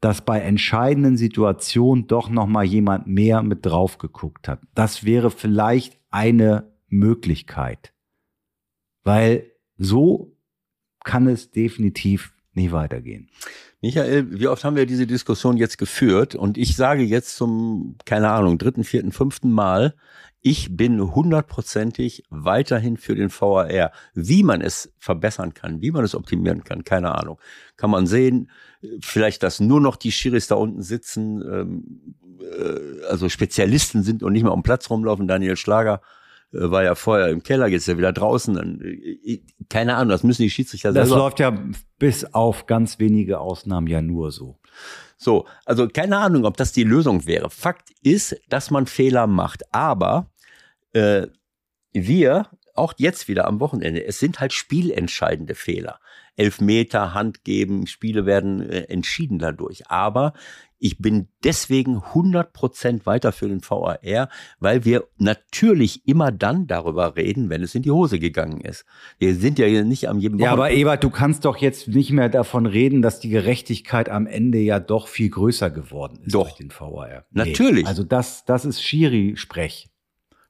[0.00, 4.60] dass bei entscheidenden Situationen doch noch mal jemand mehr mit drauf geguckt hat.
[4.74, 7.94] Das wäre vielleicht eine Möglichkeit,
[9.04, 10.36] weil so
[11.04, 13.30] kann es definitiv nicht weitergehen.
[13.80, 16.34] Michael, wie oft haben wir diese Diskussion jetzt geführt?
[16.34, 19.94] Und ich sage jetzt zum, keine Ahnung, dritten, vierten, fünften Mal,
[20.40, 23.92] ich bin hundertprozentig weiterhin für den VAR.
[24.14, 27.40] Wie man es verbessern kann, wie man es optimieren kann, keine Ahnung.
[27.76, 28.50] Kann man sehen,
[29.00, 34.32] vielleicht, dass nur noch die Schiris da unten sitzen, ähm, äh, also Spezialisten sind und
[34.32, 35.26] nicht mehr am Platz rumlaufen.
[35.28, 36.00] Daniel Schlager
[36.50, 38.54] war ja vorher im Keller, jetzt ist er wieder draußen.
[38.54, 41.24] Dann, äh, keine Ahnung, das müssen die Schiedsrichter Das selber.
[41.24, 41.56] läuft ja
[41.98, 44.58] bis auf ganz wenige Ausnahmen ja nur so.
[45.16, 47.50] So, also keine Ahnung, ob das die Lösung wäre.
[47.50, 49.74] Fakt ist, dass man Fehler macht.
[49.74, 50.30] Aber
[50.92, 51.26] äh,
[51.92, 55.98] wir, auch jetzt wieder am Wochenende, es sind halt spielentscheidende Fehler.
[56.38, 59.90] Elfmeter, Hand geben, Spiele werden äh, entschieden dadurch.
[59.90, 60.32] Aber
[60.78, 64.28] ich bin deswegen 100% weiter für den VAR,
[64.60, 68.84] weil wir natürlich immer dann darüber reden, wenn es in die Hose gegangen ist.
[69.18, 72.12] Wir sind ja hier nicht am jedem Ja, aber Ebert, du kannst doch jetzt nicht
[72.12, 76.44] mehr davon reden, dass die Gerechtigkeit am Ende ja doch viel größer geworden ist Doch.
[76.44, 77.24] durch den VAR.
[77.32, 77.86] Natürlich.
[77.86, 79.88] Also das, das ist Schiri-Sprech.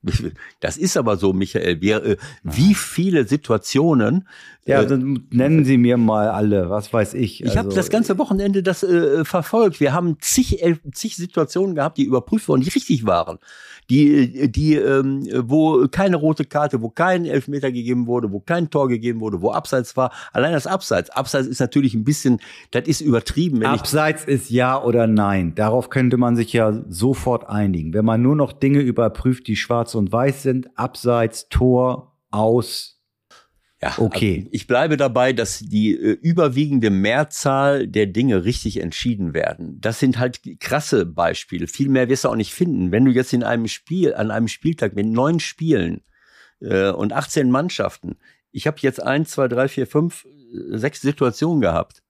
[0.61, 1.81] Das ist aber so, Michael.
[1.81, 4.29] Wir, äh, wie viele Situationen
[4.69, 7.43] Ja, äh, dann nennen Sie mir mal alle, was weiß ich.
[7.43, 9.81] Ich habe Also, das ganze Wochenende das äh, verfolgt.
[9.81, 13.39] Wir haben zig, el- zig Situationen gehabt, die überprüft wurden, die richtig waren.
[13.91, 18.87] Die, die, ähm, wo keine rote Karte, wo kein Elfmeter gegeben wurde, wo kein Tor
[18.89, 20.13] gegeben wurde, wo Abseits war.
[20.35, 21.09] Allein das Abseits.
[21.09, 22.39] Abseits ist natürlich ein bisschen,
[22.73, 23.65] das ist übertrieben.
[23.65, 25.55] Abseits ist ja oder nein.
[25.55, 27.95] Darauf könnte man sich ja sofort einigen.
[27.95, 32.98] Wenn man nur noch Dinge überprüft, die schwarz und weiß sind, Abseits, Tor, aus.
[33.81, 34.39] Ja, okay.
[34.39, 39.81] also Ich bleibe dabei, dass die äh, überwiegende Mehrzahl der Dinge richtig entschieden werden.
[39.81, 41.69] Das sind halt krasse Beispiele.
[41.69, 42.91] Viel mehr wirst du auch nicht finden.
[42.91, 46.03] Wenn du jetzt in einem Spiel, an einem Spieltag mit neun Spielen
[46.61, 48.17] äh, und 18 Mannschaften,
[48.51, 52.03] ich habe jetzt eins, zwei, drei, vier, fünf, äh, sechs Situationen gehabt.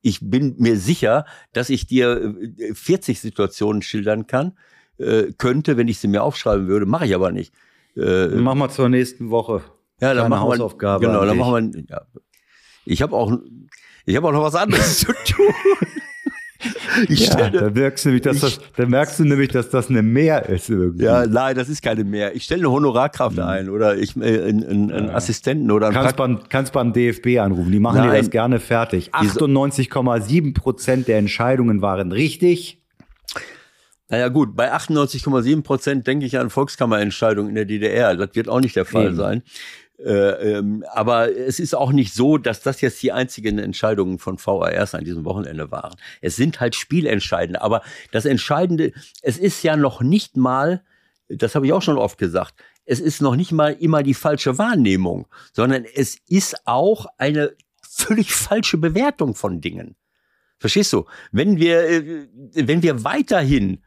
[0.00, 4.56] Ich bin mir sicher, dass ich dir äh, 40 Situationen schildern kann,
[4.98, 7.52] äh, könnte, wenn ich sie mir aufschreiben würde, mache ich aber nicht.
[7.96, 9.62] Äh, Mach mal zur nächsten Woche.
[10.00, 11.82] Ja, dann Kleine machen wir Hausaufgabe Genau, an dann machen wir.
[11.88, 12.02] Ja.
[12.84, 13.32] Ich habe auch,
[14.06, 15.46] ich habe auch noch was anderes zu tun.
[17.08, 19.88] Ich Ja, stelle, da merkst du nämlich, dass das, da merkst du nämlich, dass das
[19.88, 21.04] eine Mehr ist irgendwie.
[21.04, 22.34] ja, nein, das ist keine mehr.
[22.34, 26.16] Ich stelle eine Honorarkraft ein oder ich äh, einen, einen, einen Assistenten oder einen Kannst
[26.16, 28.18] Prakt- beim, kannst beim DFB anrufen, die machen dir Nein.
[28.22, 29.12] das gerne fertig.
[29.20, 32.82] Wieso- 98,7 Prozent der Entscheidungen waren richtig.
[34.08, 38.16] Naja gut, bei 98,7 Prozent denke ich an Volkskammerentscheidungen in der DDR.
[38.16, 39.16] Das wird auch nicht der Fall Eben.
[39.16, 39.42] sein.
[39.98, 40.10] Äh,
[40.58, 44.94] ähm, aber es ist auch nicht so, dass das jetzt die einzigen Entscheidungen von VARs
[44.94, 45.96] an diesem Wochenende waren.
[46.20, 47.62] Es sind halt Spielentscheidende.
[47.62, 47.82] Aber
[48.12, 48.92] das Entscheidende,
[49.22, 50.82] es ist ja noch nicht mal,
[51.28, 54.56] das habe ich auch schon oft gesagt, es ist noch nicht mal immer die falsche
[54.56, 59.96] Wahrnehmung, sondern es ist auch eine völlig falsche Bewertung von Dingen.
[60.58, 61.06] Verstehst du?
[61.32, 63.82] Wenn wir, äh, wenn wir weiterhin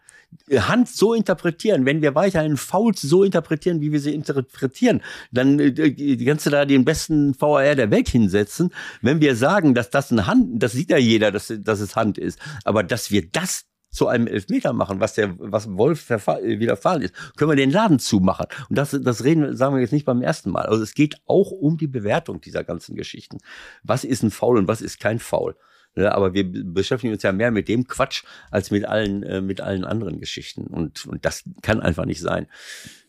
[0.52, 5.02] Hand so interpretieren, wenn wir weiterhin Fouls so interpretieren, wie wir sie interpretieren,
[5.32, 8.74] dann äh, kannst du da den besten VAR der Welt hinsetzen.
[9.02, 12.18] Wenn wir sagen, dass das ein Hand, das sieht ja jeder, dass, dass es Hand
[12.18, 17.14] ist, aber dass wir das zu einem Elfmeter machen, was der, was Wolf widerfahren ist,
[17.36, 18.48] können wir den Laden zumachen.
[18.70, 20.66] Und das, das reden, sagen wir jetzt nicht beim ersten Mal.
[20.66, 23.40] Also es geht auch um die Bewertung dieser ganzen Geschichten.
[23.84, 25.56] Was ist ein Foul und was ist kein Foul?
[25.96, 29.60] Ja, aber wir beschäftigen uns ja mehr mit dem Quatsch als mit allen, äh, mit
[29.60, 30.68] allen anderen Geschichten.
[30.68, 32.48] Und, und das kann einfach nicht sein.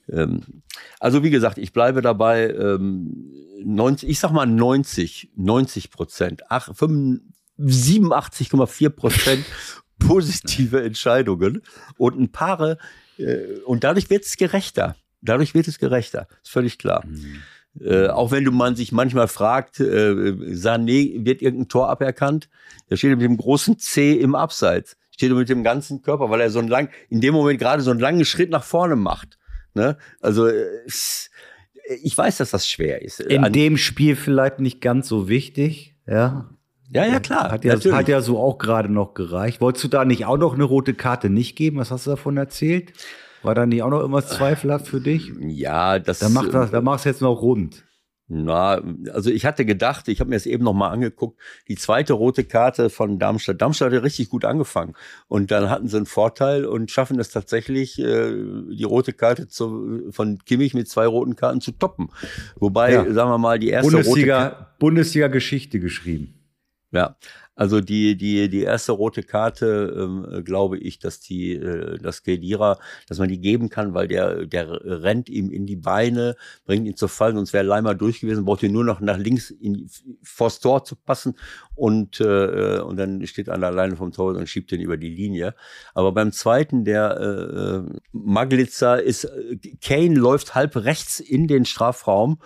[0.09, 0.63] Ähm,
[0.99, 3.33] also wie gesagt, ich bleibe dabei, ähm,
[3.65, 9.45] 90, ich sag mal 90, 90 Prozent, 87,4 Prozent
[9.99, 11.63] positive Entscheidungen
[11.97, 12.79] und ein paar,
[13.19, 14.97] äh, und dadurch wird es gerechter.
[15.21, 17.07] Dadurch wird es gerechter, ist völlig klar.
[17.07, 17.43] Mhm.
[17.81, 19.85] Äh, auch wenn du man sich manchmal fragt, äh,
[20.53, 22.49] Sané wird irgendein Tor aberkannt,
[22.89, 26.51] da steht mit dem großen C im Abseits, steht mit dem ganzen Körper, weil er
[26.51, 29.39] so einen lang, in dem Moment gerade so einen langen Schritt nach vorne macht.
[29.75, 29.97] Ne?
[30.21, 30.65] Also äh,
[32.03, 33.21] ich weiß, dass das schwer ist.
[33.21, 36.51] In An dem Spiel vielleicht nicht ganz so wichtig, ja.
[36.95, 37.51] Ja, ja, klar.
[37.51, 39.63] Hat ja, hat ja so auch gerade noch gereicht.
[39.63, 41.79] Wolltest du da nicht auch noch eine rote Karte nicht geben?
[41.79, 42.93] Was hast du davon erzählt?
[43.43, 45.33] War da nicht auch noch irgendwas zweifelhaft für dich?
[45.41, 46.21] Ja, das.
[46.21, 47.85] Da macht das, da machst du jetzt noch rund.
[48.35, 48.81] Na,
[49.13, 51.39] also ich hatte gedacht, ich habe mir das eben noch mal angeguckt,
[51.69, 53.61] die zweite rote Karte von Darmstadt.
[53.61, 54.95] Darmstadt hat richtig gut angefangen
[55.29, 58.33] und dann hatten sie einen Vorteil und schaffen es tatsächlich, äh,
[58.71, 62.09] die rote Karte zu, von Kimmich mit zwei roten Karten zu toppen.
[62.57, 63.13] Wobei, ja.
[63.13, 66.35] sagen wir mal, die erste Bundesliga, rote Bundesliga Geschichte geschrieben.
[66.91, 67.17] Ja,
[67.55, 72.79] also die, die, die erste rote Karte, ähm, glaube ich, dass die, äh, das Kedira,
[73.09, 76.97] dass man die geben kann, weil der, der rennt ihm in die Beine, bringt ihn
[76.97, 79.89] zu fallen, sonst wäre Leimer durch gewesen, braucht ihn nur noch nach links in,
[80.23, 81.37] vors Tor zu passen.
[81.75, 85.55] Und, äh, und dann steht einer alleine vom Tor und schiebt ihn über die Linie.
[85.95, 89.31] Aber beim zweiten, der äh, Maglitzer ist,
[89.83, 92.39] Kane läuft halb rechts in den Strafraum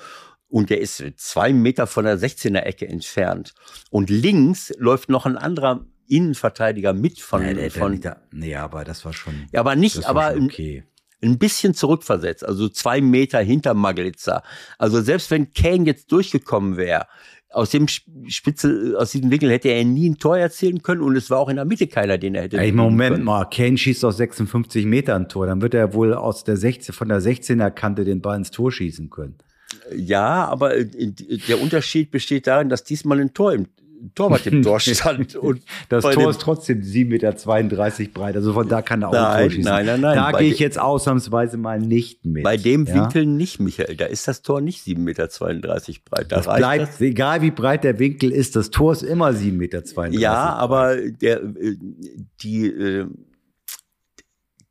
[0.56, 3.52] und der ist zwei Meter von der 16er Ecke entfernt.
[3.90, 7.42] Und links läuft noch ein anderer Innenverteidiger mit von.
[7.42, 9.34] Nee, der, von der, nee, aber das war schon.
[9.52, 10.84] Ja, aber nicht, aber okay.
[11.20, 14.42] ein, ein bisschen zurückversetzt, also zwei Meter hinter Maglitzer.
[14.78, 17.06] Also selbst wenn Kane jetzt durchgekommen wäre,
[17.50, 21.28] aus dem Spitze, aus diesem Winkel hätte er nie ein Tor erzielen können und es
[21.28, 22.56] war auch in der Mitte keiner, den er hätte.
[22.56, 23.24] Ey, Moment können.
[23.26, 26.94] mal, Kane schießt aus 56 Metern ein Tor, dann wird er wohl aus der 16,
[26.94, 29.36] von der 16er Kante den Ball ins Tor schießen können.
[29.94, 33.66] Ja, aber äh, der Unterschied besteht darin, dass diesmal ein Tor im
[34.14, 35.36] Torwart im Tor stand.
[35.36, 38.36] Und das Tor ist trotzdem 7,32 Meter breit.
[38.36, 39.72] Also von da kann er auch nein, Tor schießen.
[39.72, 40.16] Nein, nein, nein.
[40.16, 42.44] Da gehe ich jetzt ausnahmsweise mal nicht mit.
[42.44, 42.94] Bei dem ja?
[42.94, 43.96] Winkel nicht, Michael.
[43.96, 45.28] Da ist das Tor nicht 7,32 Meter
[46.04, 46.32] breit.
[46.32, 47.00] Da das bleibt, das.
[47.00, 50.20] egal wie breit der Winkel ist, das Tor ist immer 7,32 Meter.
[50.20, 51.76] Ja, aber der, äh,
[52.42, 53.06] die, äh,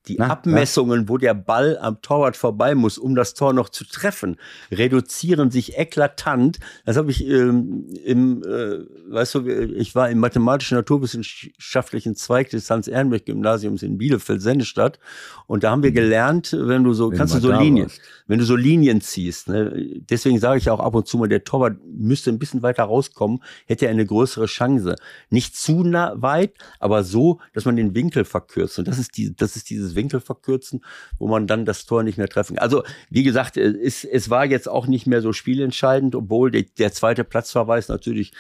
[0.08, 1.10] die Na, Abmessungen, ja.
[1.10, 4.38] wo der Ball am Torwart vorbei muss, um das Tor noch zu treffen,
[4.72, 6.60] reduzieren sich eklatant.
[6.86, 8.80] Das habe ich ähm, im, äh,
[9.12, 15.00] weißt du, ich war im mathematischen naturwissenschaftlichen Zweig des Hans-Ehrenberg-Gymnasiums in Bielefeld, Sennestadt,
[15.48, 15.96] und da haben wir mhm.
[15.96, 18.02] gelernt, wenn du so, wenn kannst du so Linien, warst.
[18.28, 19.48] wenn du so Linien ziehst.
[19.48, 20.02] Ne?
[20.10, 23.44] Deswegen sage ich auch ab und zu mal, der Torwart müsste ein bisschen weiter rauskommen,
[23.68, 24.96] hätte er eine größere Chance.
[25.30, 28.80] Nicht zu nah weit, aber so, dass man den Winkel verkürzt.
[28.80, 30.84] Und das ist die, das ist dieses Winkel verkürzen,
[31.18, 32.64] wo man dann das Tor nicht mehr treffen kann.
[32.64, 36.92] Also, wie gesagt, es, es war jetzt auch nicht mehr so spielentscheidend, obwohl der, der
[36.92, 38.34] zweite Platzverweis natürlich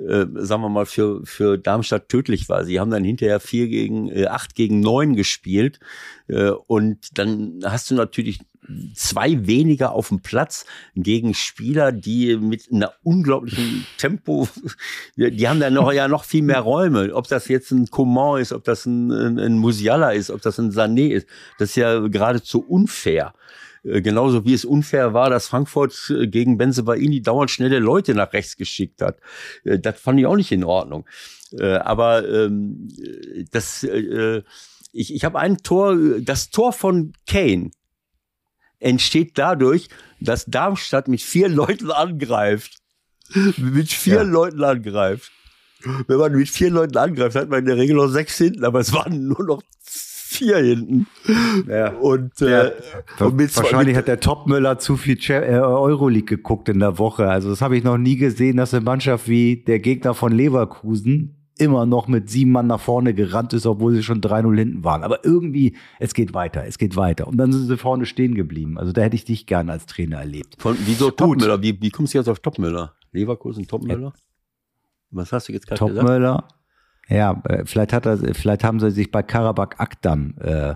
[0.00, 2.64] äh, sagen wir mal, für, für Darmstadt tödlich war.
[2.64, 5.78] Sie haben dann hinterher vier gegen, äh, acht gegen neun gespielt.
[6.26, 8.40] Äh, und dann hast du natürlich
[8.94, 10.64] zwei weniger auf dem Platz
[10.94, 14.48] gegen Spieler, die mit einer unglaublichen Tempo,
[15.16, 17.14] die haben dann noch ja noch viel mehr Räume.
[17.14, 20.70] Ob das jetzt ein Coman ist, ob das ein, ein Musiala ist, ob das ein
[20.70, 21.26] Sané ist,
[21.58, 23.34] das ist ja geradezu unfair.
[23.82, 28.32] Äh, genauso wie es unfair war, dass Frankfurt äh, gegen Benzebaini dauernd schnelle Leute nach
[28.32, 29.18] rechts geschickt hat.
[29.64, 31.06] Äh, das fand ich auch nicht in Ordnung.
[31.60, 32.86] Aber ähm,
[33.50, 37.72] das, ich, ich habe ein Tor, das Tor von Kane
[38.80, 39.88] entsteht dadurch,
[40.20, 42.78] dass Darmstadt mit vier Leuten angreift.
[43.56, 44.22] mit vier ja.
[44.22, 45.30] Leuten angreift.
[46.06, 48.80] Wenn man mit vier Leuten angreift, hat man in der Regel noch sechs hinten, aber
[48.80, 51.06] es waren nur noch vier hinten.
[51.68, 51.90] Ja.
[51.90, 52.72] Und, äh, ja.
[53.18, 57.28] und mit wahrscheinlich hat der Topmüller zu viel äh, Euroleague geguckt in der Woche.
[57.28, 61.39] Also das habe ich noch nie gesehen, dass eine Mannschaft wie der Gegner von Leverkusen
[61.60, 65.02] immer noch mit sieben Mann nach vorne gerannt ist, obwohl sie schon 3-0 hinten waren.
[65.02, 67.28] Aber irgendwie, es geht weiter, es geht weiter.
[67.28, 68.78] Und dann sind sie vorne stehen geblieben.
[68.78, 70.56] Also da hätte ich dich gerne als Trainer erlebt.
[70.58, 71.62] Von, wieso Topmüller?
[71.62, 72.94] Wie, wie kommst du jetzt auf Topmüller?
[73.12, 74.12] Leverkusen, Topmüller?
[75.10, 76.08] Was hast du jetzt gerade gesagt?
[77.08, 80.74] Ja, äh, vielleicht hat er, vielleicht haben sie sich bei Karabakh Akdam äh,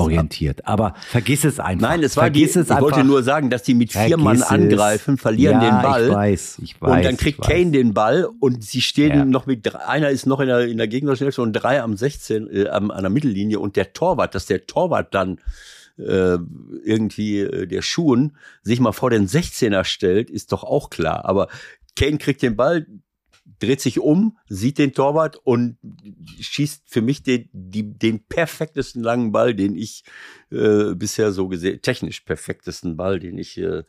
[0.00, 0.66] orientiert.
[0.66, 1.88] Aber vergiss es einfach.
[1.88, 4.24] Nein, es war vergiss die, es ich wollte nur sagen, dass die mit vier Vergiss
[4.24, 4.42] Mann es.
[4.42, 6.06] angreifen, verlieren ja, den Ball.
[6.08, 6.96] Ich weiß, ich weiß.
[6.96, 7.42] und dann kriegt.
[7.42, 9.24] Kane den Ball und sie stehen Ja.
[9.24, 11.96] noch mit drei, einer ist noch in der, in der gegnerischen Hälfte und drei am
[11.96, 15.38] 16, äh, am, an der Mittellinie und der Torwart, dass der Torwart dann
[15.98, 16.38] äh,
[16.84, 21.24] irgendwie äh, der Schuhen sich mal vor den 16er stellt, ist doch auch klar.
[21.26, 21.48] Aber
[21.96, 22.86] Kane kriegt den Ball,
[23.58, 25.78] dreht sich um, sieht den Torwart und
[26.40, 30.04] schießt für mich den, die, den perfektesten langen Ball, den ich
[30.50, 33.82] äh, bisher so gesehen, technisch perfektesten Ball, den ich äh,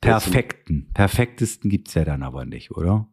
[0.00, 0.90] Perfekten.
[0.92, 3.08] Perfektesten gibt's ja dann aber nicht, oder?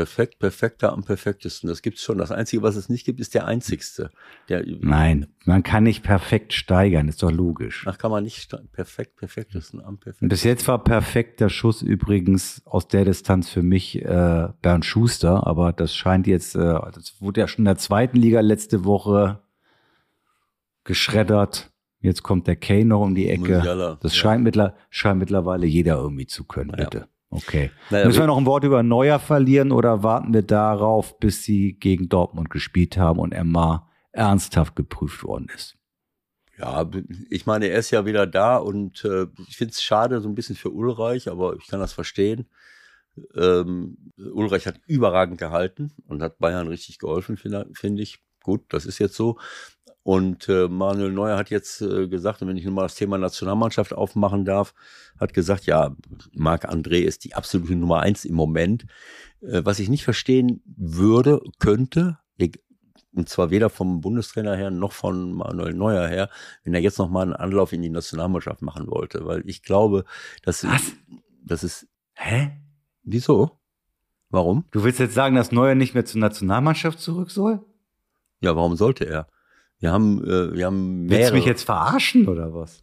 [0.00, 1.68] Perfekt, perfekter am perfektesten.
[1.68, 2.16] Das gibt's schon.
[2.16, 4.10] Das Einzige, was es nicht gibt, ist der einzigste.
[4.48, 7.84] Der, Nein, man kann nicht perfekt steigern, ist doch logisch.
[7.86, 8.50] Ach, kann man nicht.
[8.72, 10.28] Perfekt, perfektesten am perfektesten.
[10.30, 15.46] bis jetzt war perfekt der Schuss übrigens aus der Distanz für mich äh, Bernd Schuster,
[15.46, 19.40] aber das scheint jetzt, äh, das wurde ja schon in der zweiten Liga letzte Woche
[20.84, 21.70] geschreddert.
[22.00, 23.56] Jetzt kommt der Kane noch um die Ecke.
[23.58, 24.20] Musiala, Das ja.
[24.20, 26.84] scheint, mittler, scheint mittlerweile jeder irgendwie zu können, Ja.
[26.84, 27.08] bitte.
[27.30, 27.70] Okay.
[27.90, 31.74] Naja, Müssen wir noch ein Wort über Neuer verlieren oder warten wir darauf, bis sie
[31.74, 35.76] gegen Dortmund gespielt haben und mal ernsthaft geprüft worden ist?
[36.58, 36.90] Ja,
[37.30, 40.34] ich meine, er ist ja wieder da und äh, ich finde es schade so ein
[40.34, 42.50] bisschen für Ulreich, aber ich kann das verstehen.
[43.34, 48.18] Ähm, Ulreich hat überragend gehalten und hat Bayern richtig geholfen, finde finde ich.
[48.42, 49.38] Gut, das ist jetzt so.
[50.02, 53.92] Und äh, Manuel Neuer hat jetzt äh, gesagt, und wenn ich nochmal das Thema Nationalmannschaft
[53.92, 54.74] aufmachen darf,
[55.18, 55.94] hat gesagt, ja,
[56.32, 58.86] Marc André ist die absolute Nummer eins im Moment.
[59.42, 62.60] Äh, was ich nicht verstehen würde, könnte, eг-
[63.12, 66.30] und zwar weder vom Bundestrainer her noch von Manuel Neuer her,
[66.64, 69.26] wenn er jetzt nochmal einen Anlauf in die Nationalmannschaft machen wollte.
[69.26, 70.04] Weil ich glaube,
[70.42, 70.92] dass, Was?
[71.44, 72.52] das ist, Hä?
[73.02, 73.58] wieso?
[74.30, 74.64] Warum?
[74.70, 77.64] Du willst jetzt sagen, dass Neuer nicht mehr zur Nationalmannschaft zurück soll?
[78.40, 79.26] Ja, warum sollte er?
[79.80, 81.30] Wir haben, äh, wir haben Willst mehrere.
[81.32, 82.82] du mich jetzt verarschen oder was?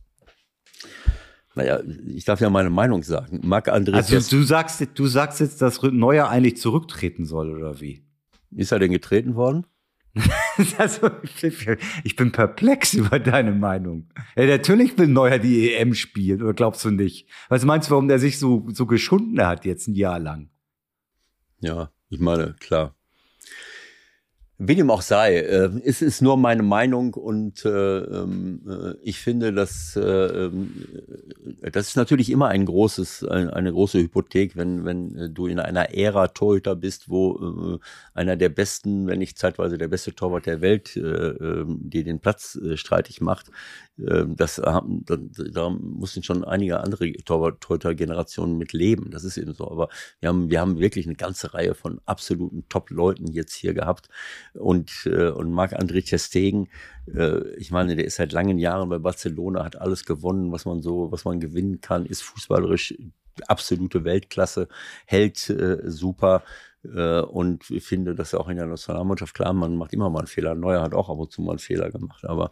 [1.56, 3.40] Naja, ich darf ja meine Meinung sagen.
[3.44, 8.04] Marc André Also du sagst, du sagst jetzt, dass Neuer eigentlich zurücktreten soll oder wie?
[8.56, 9.66] ist er denn getreten worden?
[10.80, 14.10] Also, ich bin- ich bin perplex über deine Meinung.
[14.36, 17.28] Ja, natürlich will Neuer die EM spielen, oder glaubst du nicht?
[17.50, 20.50] Was meinst du, warum der sich so, so geschunden hat jetzt ein Jahr lang?
[21.60, 22.96] Ja, ich meine, klar.
[24.60, 29.20] Wie dem auch sei, äh, es ist nur meine Meinung und äh, ähm, äh, ich
[29.20, 30.84] finde, dass äh, ähm,
[31.62, 35.46] äh, das ist natürlich immer ein großes, ein, eine große Hypothek, wenn wenn äh, du
[35.46, 40.16] in einer Ära Torhüter bist, wo äh, einer der besten, wenn nicht zeitweise der beste
[40.16, 43.52] Torwart der Welt, äh, äh, die den Platz äh, streitig macht.
[44.00, 49.12] Äh, das haben, da, da mussten schon einige andere Torhüter-Generationen mit leben.
[49.12, 49.70] Das ist eben so.
[49.70, 49.90] Aber
[50.20, 54.10] wir haben, wir haben wirklich eine ganze Reihe von absoluten Top-Leuten jetzt hier gehabt.
[54.58, 56.70] Und, äh, und Marc-André Testegen,
[57.14, 60.82] äh, ich meine, der ist seit langen Jahren bei Barcelona, hat alles gewonnen, was man
[60.82, 62.96] so, was man gewinnen kann, ist fußballerisch
[63.48, 64.68] absolute Weltklasse,
[65.06, 66.44] hält äh, super.
[66.84, 70.28] Äh, und ich finde, dass auch in der Nationalmannschaft, klar, man macht immer mal einen
[70.28, 70.56] Fehler.
[70.56, 72.52] Neuer hat auch ab und zu mal einen Fehler gemacht, aber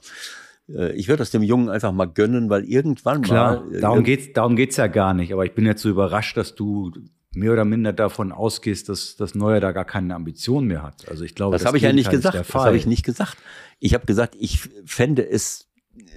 [0.70, 3.76] äh, ich würde das dem Jungen einfach mal gönnen, weil irgendwann Klar, mal.
[3.76, 5.34] äh, darum geht's, darum geht's ja gar nicht.
[5.34, 6.92] Aber ich bin jetzt so überrascht, dass du
[7.36, 11.08] mehr oder minder davon ausgehst, dass, dass Neuer da gar keine Ambitionen mehr hat.
[11.10, 12.36] Also ich glaube, Das, habe ich ja nicht gesagt.
[12.36, 13.38] Das habe ich nicht gesagt.
[13.80, 15.68] Ich habe gesagt, ich fände es,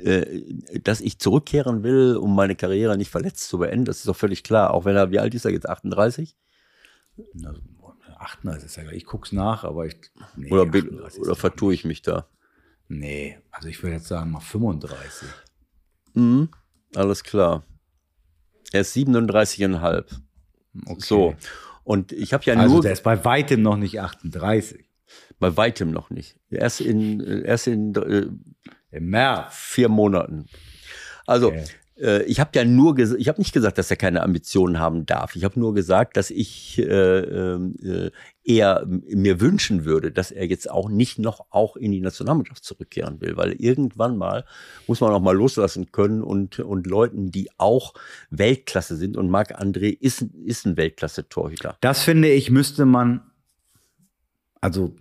[0.04, 0.42] äh,
[0.82, 3.84] dass ich zurückkehren will, um meine Karriere nicht verletzt zu beenden.
[3.84, 4.72] Das ist doch völlig klar.
[4.72, 5.68] Auch wenn er, wie alt ist er jetzt?
[5.68, 6.36] 38?
[7.34, 7.54] Na,
[8.18, 8.96] 38 ist ja gleich.
[8.96, 9.96] Ich guck's nach, aber ich.
[10.36, 12.26] Nee, Oder, bin- 38 oder vertue ich mich da?
[12.88, 15.28] Nee, also ich würde jetzt sagen mal 35.
[16.14, 16.48] Mhm,
[16.94, 17.64] alles klar.
[18.72, 20.04] Er ist 37,5.
[20.86, 21.00] Okay.
[21.00, 21.34] So.
[21.84, 24.84] Und ich habe ja Also nur der ist bei weitem noch nicht 38.
[25.38, 26.36] bei weitem noch nicht.
[26.50, 28.26] Erst in, äh, erst in äh,
[28.90, 29.54] Im März.
[29.54, 30.46] vier Monaten.
[31.26, 31.64] Also Okay.
[32.00, 35.36] Äh, ich habe ja nur ich habe nicht gesagt, dass er keine Ambitionen haben darf.
[35.36, 38.10] Ich habe nur gesagt, dass ich äh, ähm, äh,
[38.44, 43.20] eher mir wünschen würde, dass er jetzt auch nicht noch auch in die Nationalmannschaft zurückkehren
[43.20, 44.44] will, weil irgendwann mal
[44.86, 47.94] muss man auch mal loslassen können und und Leuten, die auch
[48.30, 51.76] Weltklasse sind und Marc André ist ist ein Weltklasse-Torhüter.
[51.80, 53.22] Das finde ich, müsste man,
[54.60, 54.96] also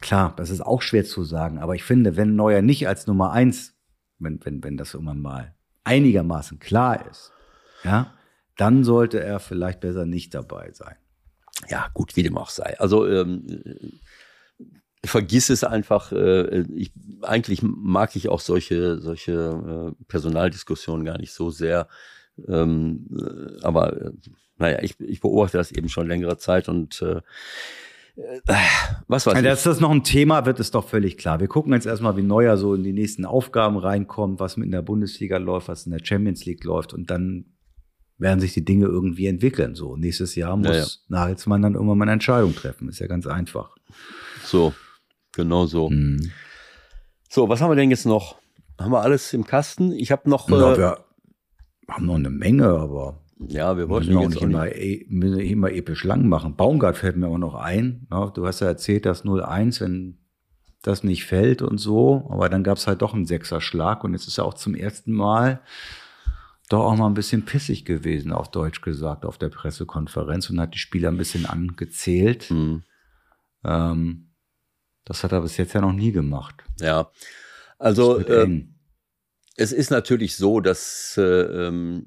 [0.00, 3.32] klar, das ist auch schwer zu sagen, aber ich finde, wenn Neuer nicht als Nummer
[3.32, 3.74] eins,
[4.18, 5.54] wenn, wenn, wenn das irgendwann mal
[5.84, 7.32] einigermaßen klar ist,
[7.84, 8.14] ja,
[8.56, 10.96] dann sollte er vielleicht besser nicht dabei sein.
[11.68, 12.78] ja, gut, wie dem auch sei.
[12.78, 16.12] Also ähm, äh, vergiss es einfach.
[16.12, 21.88] Äh, ich, eigentlich mag ich auch solche, solche äh, Personaldiskussionen gar nicht so sehr.
[22.48, 24.12] Ähm, äh, aber äh,
[24.58, 27.22] naja, ich, ich beobachte das eben schon längere Zeit und äh,
[29.08, 29.44] was weiß ich.
[29.44, 31.40] dass das noch ein Thema wird, ist doch völlig klar.
[31.40, 34.72] Wir gucken jetzt erstmal, wie Neuer so in die nächsten Aufgaben reinkommt, was mit in
[34.72, 37.46] der Bundesliga läuft, was in der Champions League läuft und dann
[38.18, 39.74] werden sich die Dinge irgendwie entwickeln.
[39.74, 40.86] So, nächstes Jahr muss Ja, ja.
[41.08, 42.88] Nagelsmann dann irgendwann mal eine Entscheidung treffen.
[42.88, 43.74] Ist ja ganz einfach.
[44.44, 44.74] So,
[45.32, 45.88] genau so.
[45.88, 46.30] Mhm.
[47.30, 48.36] So, was haben wir denn jetzt noch?
[48.78, 49.92] Haben wir alles im Kasten?
[49.92, 51.04] Ich habe noch, Ja, äh, wir
[51.88, 55.36] haben noch eine Menge, aber ja, wir wir wollten müssen auch nicht immer, e- müssen
[55.36, 56.56] nicht immer episch lang machen.
[56.56, 58.06] Baumgart fällt mir auch noch ein.
[58.10, 60.18] Ja, du hast ja erzählt, dass 0-1, wenn
[60.82, 64.26] das nicht fällt und so, aber dann gab es halt doch einen Sechserschlag und jetzt
[64.26, 65.60] ist er auch zum ersten Mal
[66.70, 70.72] doch auch mal ein bisschen pissig gewesen, auf Deutsch gesagt, auf der Pressekonferenz und hat
[70.74, 72.44] die Spieler ein bisschen angezählt.
[72.44, 72.82] Hm,
[73.64, 74.28] Ähm,
[75.04, 76.62] das hat er bis jetzt ja noch nie gemacht.
[76.80, 77.10] ja.
[77.78, 78.62] Also, äh,
[79.56, 81.22] es ist natürlich so, dass äh,
[81.68, 82.06] ähm,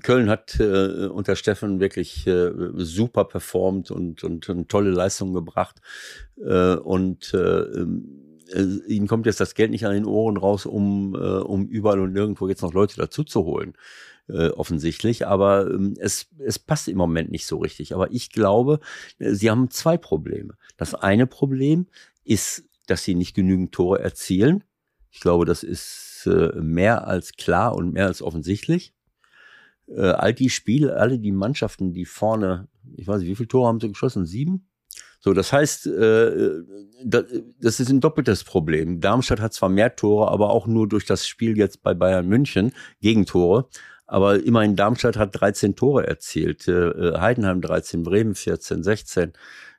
[0.00, 5.80] Köln hat äh, unter Steffen wirklich äh, super performt und, und, und tolle Leistungen gebracht.
[6.38, 10.66] Äh, und äh, ähm, äh, ihnen kommt jetzt das Geld nicht an den Ohren raus,
[10.66, 13.74] um, äh, um überall und nirgendwo jetzt noch Leute dazu zu holen.
[14.28, 17.94] Äh, offensichtlich, aber ähm, es, es passt im Moment nicht so richtig.
[17.94, 18.80] Aber ich glaube,
[19.20, 20.54] sie haben zwei Probleme.
[20.76, 21.86] Das eine Problem
[22.24, 24.64] ist, dass sie nicht genügend Tore erzielen.
[25.10, 28.95] Ich glaube, das ist mehr als klar und mehr als offensichtlich.
[29.88, 33.68] Äh, all die Spiele, alle die Mannschaften, die vorne, ich weiß nicht, wie viele Tore
[33.68, 34.26] haben sie geschossen?
[34.26, 34.68] Sieben?
[35.20, 36.62] So, das heißt, äh,
[37.04, 37.24] da-
[37.60, 39.00] das ist ein doppeltes Problem.
[39.00, 42.72] Darmstadt hat zwar mehr Tore, aber auch nur durch das Spiel jetzt bei Bayern München
[43.00, 43.68] Gegentore.
[44.06, 49.32] Aber immerhin Darmstadt hat 13 Tore erzielt, äh, Heidenheim 13, Bremen 14, 16.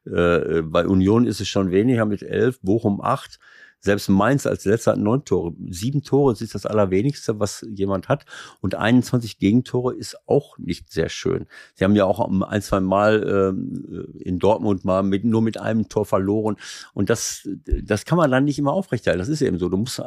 [0.06, 3.40] Äh, bei Union ist es schon weniger mit 11, Bochum 8.
[3.80, 5.54] Selbst Mainz als letzter hat neun Tore.
[5.70, 8.26] Sieben Tore ist das allerwenigste, was jemand hat.
[8.60, 11.46] Und 21 Gegentore ist auch nicht sehr schön.
[11.76, 15.90] Sie haben ja auch ein, zwei Mal ähm, in Dortmund mal mit, nur mit einem
[15.90, 16.58] Tor verloren.
[16.94, 19.20] Und das, das kann man dann nicht immer aufrechterhalten.
[19.20, 19.70] Das ist eben so.
[19.70, 20.02] Du musst,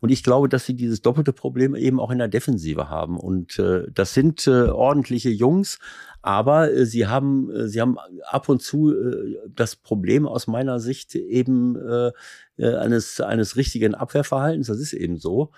[0.00, 3.18] und ich glaube, dass sie dieses doppelte Problem eben auch in der Defensive haben.
[3.18, 5.78] Und äh, das sind äh, ordentliche Jungs.
[6.22, 7.96] Aber äh, sie haben, äh, sie haben
[8.28, 12.12] ab und zu äh, das Problem aus meiner Sicht eben äh,
[12.56, 14.66] äh, eines eines richtigen Abwehrverhaltens.
[14.68, 15.52] Das ist eben so.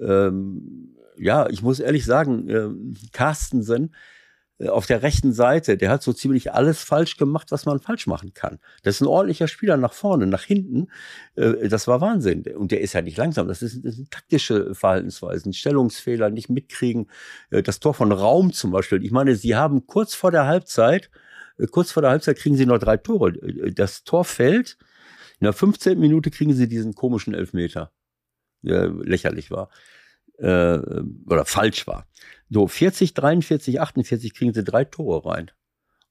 [0.00, 2.68] Ähm, ja, ich muss ehrlich sagen, äh,
[3.12, 3.94] Carstensen
[4.58, 8.06] äh, auf der rechten Seite, der hat so ziemlich alles falsch gemacht, was man falsch
[8.06, 8.58] machen kann.
[8.82, 10.88] Das ist ein ordentlicher Spieler nach vorne, nach hinten.
[11.34, 12.44] Äh, das war Wahnsinn.
[12.56, 13.48] Und der ist ja nicht langsam.
[13.48, 17.10] Das, ist, das sind taktische Verhaltensweisen, Stellungsfehler, nicht mitkriegen.
[17.50, 19.04] Äh, das Tor von Raum zum Beispiel.
[19.04, 21.10] Ich meine, sie haben kurz vor der Halbzeit,
[21.58, 23.30] äh, kurz vor der Halbzeit kriegen sie noch drei Tore.
[23.30, 24.78] Äh, Das Tor fällt.
[25.40, 25.98] In der 15.
[25.98, 27.92] Minute kriegen sie diesen komischen Elfmeter,
[28.62, 29.70] der lächerlich war.
[30.38, 30.78] Äh,
[31.26, 32.06] oder falsch war.
[32.50, 35.50] So, 40, 43, 48 kriegen sie drei Tore rein.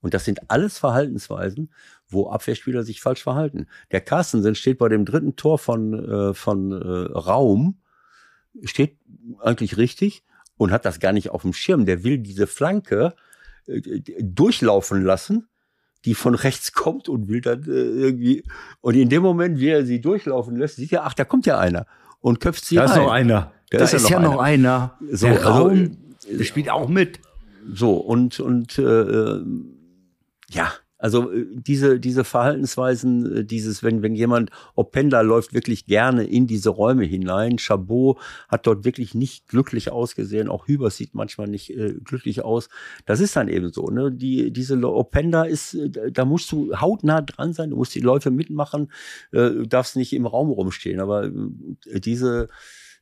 [0.01, 1.73] Und das sind alles Verhaltensweisen,
[2.07, 3.67] wo Abwehrspieler sich falsch verhalten.
[3.91, 7.81] Der Carstensen steht bei dem dritten Tor von, äh, von äh, Raum,
[8.63, 8.99] steht
[9.39, 10.23] eigentlich richtig
[10.57, 11.85] und hat das gar nicht auf dem Schirm.
[11.85, 13.15] Der will diese Flanke
[13.65, 13.81] äh,
[14.21, 15.47] durchlaufen lassen,
[16.05, 18.43] die von rechts kommt und will dann äh, irgendwie.
[18.81, 21.59] Und in dem Moment, wie er sie durchlaufen lässt, sieht er, ach, da kommt ja
[21.59, 21.85] einer
[22.21, 23.03] und köpft sie Da ist rein.
[23.03, 23.51] noch einer.
[23.71, 24.97] Da Da, ist ja ist, noch ja noch einer.
[25.11, 25.97] So, der also, Raum,
[26.29, 27.19] der spielt auch mit.
[27.73, 29.39] So, und, und äh,
[30.49, 30.71] ja,
[31.05, 36.47] also äh, diese, diese Verhaltensweisen, äh, dieses, wenn, wenn jemand, Openda läuft wirklich gerne in
[36.47, 37.59] diese Räume hinein.
[37.59, 40.49] Chabot hat dort wirklich nicht glücklich ausgesehen.
[40.49, 42.69] Auch Hübers sieht manchmal nicht äh, glücklich aus.
[43.05, 43.85] Das ist dann eben so.
[43.91, 44.11] Ne?
[44.11, 48.31] Die, diese Openda ist, äh, da musst du hautnah dran sein, du musst die Läufe
[48.31, 48.91] mitmachen,
[49.31, 50.99] äh, du darfst nicht im Raum rumstehen.
[50.99, 51.29] Aber
[51.93, 52.49] diese,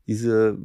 [0.08, 0.58] diese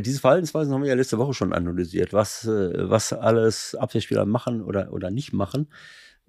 [0.00, 4.94] diese Verhaltensweisen haben wir ja letzte Woche schon analysiert, was, was alles Abwehrspieler machen oder,
[4.94, 5.68] oder nicht machen.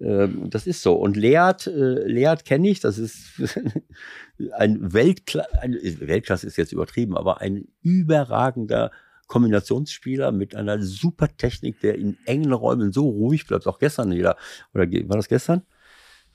[0.00, 0.94] Ähm, Das ist so.
[0.94, 3.40] Und Leert, äh, Leert kenne ich, das ist
[4.52, 8.90] ein Weltklasse, ein, Weltklasse ist jetzt übertrieben, aber ein überragender
[9.26, 13.66] Kombinationsspieler mit einer super Technik, der in engen Räumen so ruhig bleibt.
[13.66, 14.36] Auch gestern wieder,
[14.72, 15.62] oder war das gestern?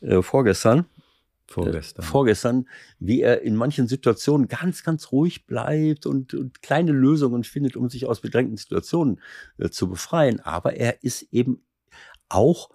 [0.01, 0.85] Äh, vorgestern
[1.51, 2.05] Vorgestern.
[2.05, 2.67] vorgestern,
[2.99, 7.89] wie er in manchen Situationen ganz, ganz ruhig bleibt und, und kleine Lösungen findet, um
[7.89, 9.19] sich aus bedrängten Situationen
[9.57, 10.39] äh, zu befreien.
[10.39, 11.63] Aber er ist eben
[12.29, 12.69] auch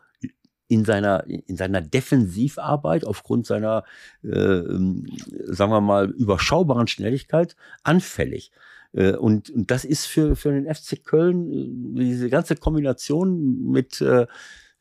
[0.68, 3.84] in seiner, in seiner Defensivarbeit aufgrund seiner,
[4.24, 5.06] äh, ähm,
[5.44, 8.50] sagen wir mal, überschaubaren Schnelligkeit anfällig.
[8.92, 14.00] Äh, Und, und das ist für, für den FC Köln äh, diese ganze Kombination mit
[14.00, 14.26] äh,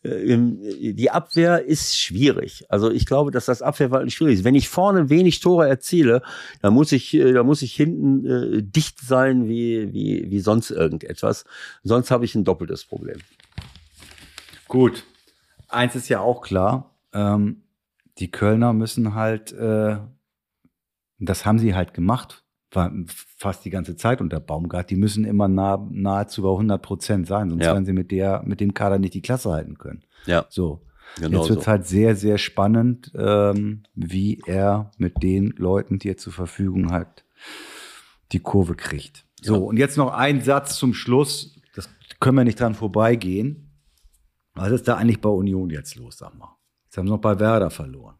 [0.06, 2.66] äh, die Abwehr ist schwierig.
[2.70, 4.44] Also ich glaube, dass das Abwehrverhalten schwierig ist.
[4.44, 6.22] Wenn ich vorne wenig Tore erziele,
[6.62, 10.72] dann muss ich, äh, dann muss ich hinten äh, dicht sein wie, wie, wie sonst
[10.72, 11.46] irgendetwas.
[11.84, 13.18] Sonst habe ich ein doppeltes Problem.
[14.68, 15.04] Gut.
[15.68, 17.64] Eins ist ja auch klar, ähm,
[18.20, 19.98] die Kölner müssen halt, äh,
[21.20, 22.44] das haben sie halt gemacht,
[23.38, 27.50] fast die ganze Zeit unter Baumgart, die müssen immer nah, nahezu bei 100 Prozent sein,
[27.50, 27.74] sonst Ja.
[27.74, 30.04] werden sie mit der, mit dem Kader nicht die Klasse halten können.
[30.26, 30.82] Ja, So.
[31.18, 31.72] genau Jetzt wird es so.
[31.72, 37.24] halt sehr, sehr spannend, ähm, wie er mit den Leuten, die er zur Verfügung hat,
[38.34, 39.26] die Kurve kriegt.
[39.42, 39.60] So, Ja.
[39.62, 41.56] und jetzt noch ein Satz zum Schluss.
[41.76, 41.88] Das
[42.20, 43.65] können wir nicht dran vorbeigehen.
[44.56, 46.56] Was ist da eigentlich bei Union jetzt los, sag mal?
[46.86, 48.16] Jetzt haben sie noch bei Werder verloren.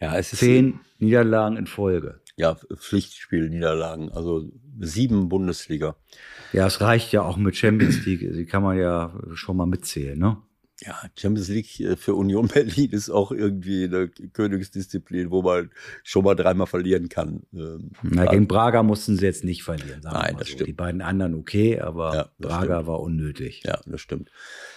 [0.00, 2.20] Ja, es ist Zehn Niederlagen in Folge.
[2.36, 4.48] ja, Pflichtspielniederlagen, also
[4.80, 5.96] sieben Bundesliga.
[6.52, 8.20] Ja, es reicht ja auch mit Champions League.
[8.20, 10.38] Die kann man ja schon mal mitzählen, ne?
[10.84, 15.70] Ja, Champions League für Union Berlin ist auch irgendwie eine Königsdisziplin, wo man
[16.02, 17.42] schon mal dreimal verlieren kann.
[17.54, 20.02] Ähm, Na, gegen Braga mussten sie jetzt nicht verlieren.
[20.02, 20.54] Sagen wir Nein, mal das so.
[20.54, 20.68] stimmt.
[20.68, 22.86] Die beiden anderen okay, aber Ja, Braga stimmt.
[22.88, 23.62] war unnötig.
[23.64, 24.30] Ja, das stimmt.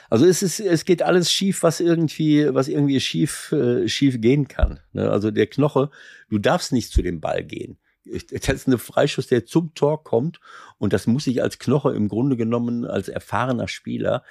[0.09, 4.47] Also es ist, es geht alles schief, was irgendwie, was irgendwie schief, äh, schief gehen
[4.47, 4.79] kann.
[4.93, 5.09] Ne?
[5.09, 5.89] Also der Knoche,
[6.29, 7.77] du darfst nicht zu dem Ball gehen.
[8.05, 10.39] Das ist eine Freischuss, der zum Tor kommt
[10.77, 14.23] und das muss ich als Knoche im Grunde genommen als erfahrener Spieler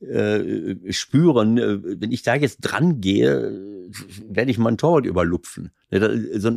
[0.00, 1.56] äh, spüren.
[1.56, 3.88] Wenn ich da jetzt dran gehe,
[4.28, 5.72] werde ich meinen Torwart überlupfen.
[5.90, 6.50] Ne, so,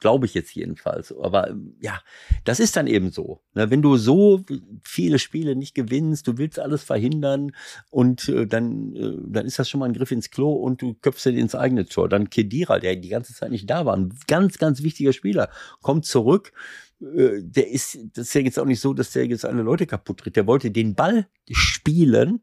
[0.00, 1.12] Glaube ich jetzt jedenfalls.
[1.16, 2.00] Aber ähm, ja,
[2.44, 3.40] das ist dann eben so.
[3.54, 4.44] Ne, Wenn du so
[4.82, 7.52] viele Spiele nicht gewinnst, du willst alles verhindern
[7.90, 10.94] und äh, dann, äh, dann ist das schon mal ein Griff ins Klo und du
[10.94, 12.08] köpfst dir ins eigene Tor.
[12.08, 15.50] Dann Kedira, der die ganze Zeit nicht da war, ein ganz, ganz wichtiger Spieler,
[15.82, 16.52] kommt zurück.
[17.00, 19.86] Äh, Der ist, das ist ja jetzt auch nicht so, dass der jetzt alle Leute
[19.86, 20.36] kaputt tritt.
[20.36, 22.42] Der wollte den Ball spielen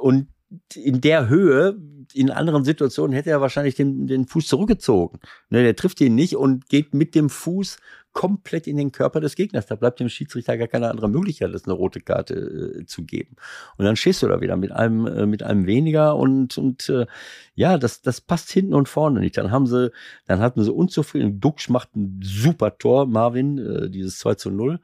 [0.00, 0.28] und
[0.74, 1.78] in der Höhe,
[2.14, 5.18] in anderen Situationen hätte er wahrscheinlich den, den Fuß zurückgezogen.
[5.48, 7.78] Ne, der trifft ihn nicht und geht mit dem Fuß
[8.12, 9.66] komplett in den Körper des Gegners.
[9.66, 12.34] Da bleibt dem Schiedsrichter gar keine andere Möglichkeit, als eine rote Karte
[12.80, 13.36] äh, zu geben.
[13.76, 17.06] Und dann stehst du da wieder mit einem, äh, mit einem weniger und, und äh,
[17.54, 19.36] ja, das, das passt hinten und vorne nicht.
[19.36, 19.92] Dann haben sie,
[20.26, 21.40] dann hatten sie unzufrieden.
[21.40, 24.80] Duxch macht ein super Tor, Marvin, äh, dieses 2 zu 0.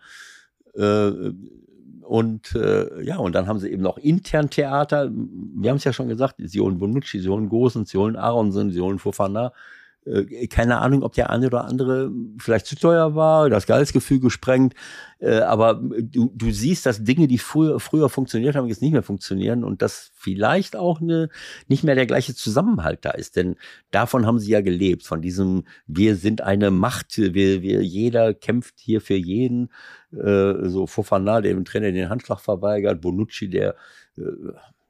[2.06, 5.10] Und äh, ja, und dann haben sie eben noch intern Theater.
[5.10, 8.70] Wir haben es ja schon gesagt, sie holen Bonucci, sie holen Gosen, sie holen Aronson,
[8.70, 9.52] sie holen Fofana.
[10.06, 14.74] Äh, keine Ahnung, ob der eine oder andere vielleicht zu teuer war, das Gehaltsgefüge sprengt.
[15.18, 19.02] Äh, aber du, du siehst, dass Dinge, die früher, früher funktioniert haben, jetzt nicht mehr
[19.02, 21.28] funktionieren und dass vielleicht auch eine,
[21.68, 23.36] nicht mehr der gleiche Zusammenhalt da ist.
[23.36, 23.56] Denn
[23.90, 28.74] davon haben sie ja gelebt, von diesem, wir sind eine Macht, wir, wir, jeder kämpft
[28.78, 29.70] hier für jeden.
[30.12, 33.74] Äh, so Fofana, der dem Trainer den Handschlag verweigert, Bonucci, der,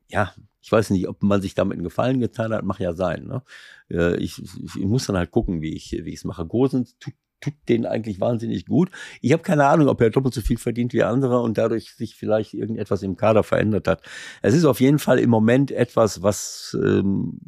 [0.09, 0.33] ja,
[0.67, 3.25] ich weiß nicht, ob man sich damit einen Gefallen getan hat, mach ja sein.
[3.29, 3.43] Ne?
[3.89, 6.45] Äh, ich, ich muss dann halt gucken, wie ich wie es mache.
[6.45, 8.91] Gosens tut, tut den eigentlich wahnsinnig gut.
[9.21, 12.17] Ich habe keine Ahnung, ob er doppelt so viel verdient wie andere und dadurch sich
[12.17, 14.03] vielleicht irgendetwas im Kader verändert hat.
[14.43, 17.39] Es ist auf jeden Fall im Moment etwas, was, ähm,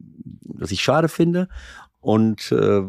[0.45, 1.49] was ich schade finde
[1.99, 2.83] und äh,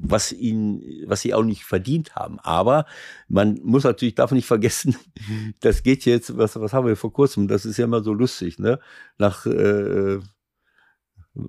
[0.00, 2.38] was ihn, was sie auch nicht verdient haben.
[2.40, 2.86] Aber
[3.28, 4.96] man muss natürlich, darf nicht vergessen,
[5.60, 8.58] das geht jetzt, was, was haben wir vor kurzem, das ist ja immer so lustig,
[8.58, 8.78] ne?
[9.18, 10.18] Nach, äh,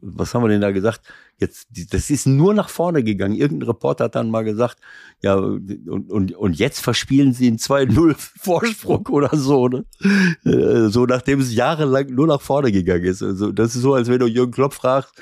[0.02, 1.02] was haben wir denn da gesagt?
[1.40, 3.34] Jetzt, das ist nur nach vorne gegangen.
[3.34, 4.78] Irgendein Reporter hat dann mal gesagt,
[5.22, 9.86] ja, und, und, und jetzt verspielen sie einen 2-0 Vorsprung oder so, ne?
[10.46, 13.24] Äh, So nachdem es jahrelang nur nach vorne gegangen ist.
[13.24, 15.14] Also, das ist so, als wenn du Jürgen Klopp fragst,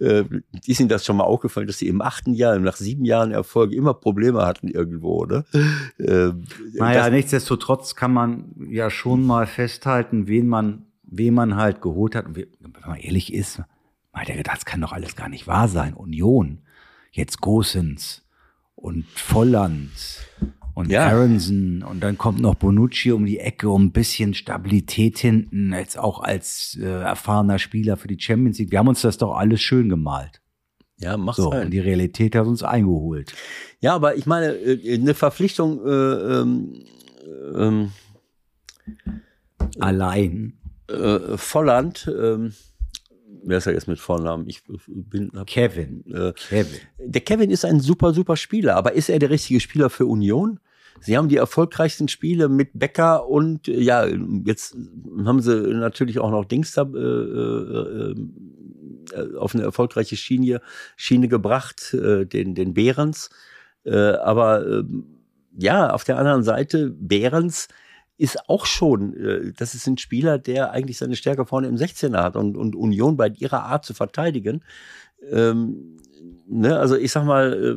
[0.00, 0.24] äh,
[0.66, 3.72] ist Ihnen das schon mal aufgefallen, dass sie im achten Jahr, nach sieben Jahren Erfolg
[3.72, 5.44] immer Probleme hatten irgendwo, ne?
[5.98, 6.32] Äh,
[6.74, 12.24] Naja, nichtsdestotrotz kann man ja schon mal festhalten, wen man, wen man halt geholt hat.
[12.34, 12.46] Wenn
[12.86, 13.60] man ehrlich ist,
[14.18, 15.94] hat ja gedacht, das kann doch alles gar nicht wahr sein.
[15.94, 16.60] Union,
[17.12, 18.24] jetzt Gosens
[18.74, 19.90] und Volland
[20.74, 21.08] und Ja.
[21.08, 25.98] Aronson und dann kommt noch Bonucci um die Ecke, um ein bisschen Stabilität hinten, jetzt
[25.98, 28.70] auch als äh, erfahrener Spieler für die Champions League.
[28.70, 30.40] Wir haben uns das doch alles schön gemalt.
[31.00, 31.66] ja, mach So, sein.
[31.66, 33.34] und die Realität hat uns eingeholt.
[33.80, 35.90] Ja, aber ich meine, äh, eine Verpflichtung, äh,
[36.40, 36.84] ähm,
[37.56, 37.92] ähm,
[39.80, 40.54] Allein
[40.88, 42.52] äh, Volland, ähm,
[43.44, 44.46] wer ist er jetzt mit Vornamen?
[44.48, 46.04] Ich bin, hab, Kevin.
[46.12, 46.80] äh, Kevin.
[46.98, 50.60] der Kevin ist ein super, super Spieler, aber ist er der richtige Spieler für Union?
[51.00, 54.06] Sie haben die erfolgreichsten Spiele mit Becker und äh, ja,
[54.44, 54.76] jetzt
[55.24, 58.14] haben sie natürlich auch noch Dings da äh, äh,
[59.12, 60.60] äh, auf eine erfolgreiche Schiene,
[60.96, 63.30] Schiene gebracht, äh, den, den Behrens.
[63.84, 65.04] Äh, aber ähm,
[65.56, 67.68] ja, auf der anderen Seite, Behrens
[68.18, 72.22] ist auch schon, äh, das ist ein Spieler, der eigentlich seine Stärke vorne im 16er
[72.22, 74.62] hat und, und Union bei ihrer Art zu verteidigen.
[75.30, 75.96] Ähm,
[76.46, 77.76] ne, also ich sag mal, äh,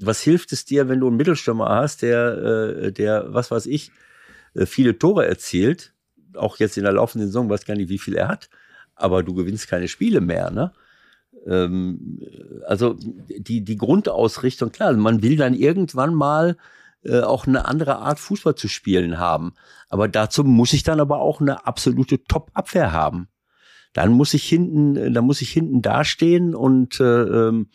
[0.00, 3.92] was hilft es dir, wenn du einen Mittelstürmer hast, der, äh, der, was weiß ich,
[4.54, 5.92] äh, viele Tore erzielt?
[6.38, 8.48] auch jetzt in der laufenden Saison, weiß gar nicht, wie viel er hat,
[8.94, 10.72] aber du gewinnst keine Spiele mehr, ne?
[11.46, 12.20] Ähm,
[12.66, 16.56] also die, die Grundausrichtung, klar, man will dann irgendwann mal
[17.04, 19.54] äh, auch eine andere Art Fußball zu spielen haben.
[19.88, 23.28] Aber dazu muss ich dann aber auch eine absolute Top-Abwehr haben.
[23.92, 27.68] Dann muss ich hinten, dann muss ich hinten dastehen und äh, ähm,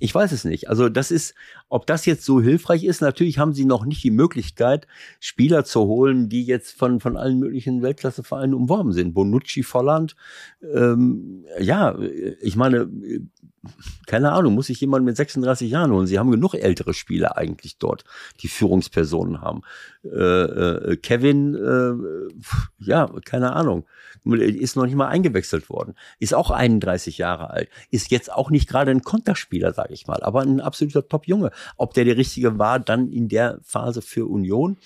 [0.00, 0.68] ich weiß es nicht.
[0.68, 1.34] Also das ist,
[1.68, 4.88] ob das jetzt so hilfreich ist, natürlich haben sie noch nicht die Möglichkeit,
[5.20, 9.14] Spieler zu holen, die jetzt von, von allen möglichen Weltklassevereinen umworben sind.
[9.14, 10.16] Bonucci, Volland,
[10.74, 11.96] ähm, ja,
[12.40, 12.90] ich meine,
[14.06, 16.06] keine Ahnung, muss sich jemand mit 36 Jahren holen.
[16.06, 18.04] Sie haben genug ältere Spieler eigentlich dort,
[18.40, 19.62] die Führungspersonen haben.
[20.04, 23.84] Äh, äh, Kevin, äh, ja, keine Ahnung,
[24.24, 28.68] ist noch nicht mal eingewechselt worden, ist auch 31 Jahre alt, ist jetzt auch nicht
[28.68, 31.50] gerade ein Konterspieler, sage ich mal, aber ein absoluter Top-Junge.
[31.76, 34.76] Ob der der richtige war, dann in der Phase für Union.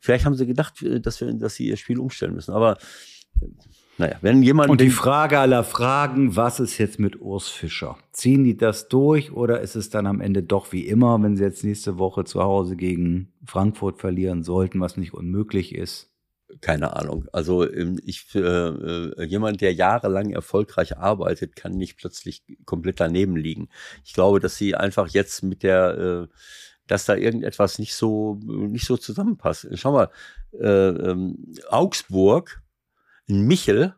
[0.00, 2.78] Vielleicht haben sie gedacht, äh, dass, wir, dass sie ihr Spiel umstellen müssen, aber
[4.02, 4.68] naja, wenn jemand.
[4.68, 7.96] Und die Frage aller Fragen, was ist jetzt mit Urs Fischer?
[8.10, 11.44] Ziehen die das durch oder ist es dann am Ende doch wie immer, wenn sie
[11.44, 16.10] jetzt nächste Woche zu Hause gegen Frankfurt verlieren sollten, was nicht unmöglich ist?
[16.60, 17.26] Keine Ahnung.
[17.32, 23.36] Also ähm, ich äh, äh, jemand, der jahrelang erfolgreich arbeitet, kann nicht plötzlich komplett daneben
[23.36, 23.68] liegen.
[24.04, 26.36] Ich glaube, dass sie einfach jetzt mit der äh,
[26.88, 29.68] dass da irgendetwas nicht so nicht so zusammenpasst.
[29.74, 30.10] Schau mal,
[30.60, 32.62] äh, ähm, Augsburg
[33.26, 33.94] Michel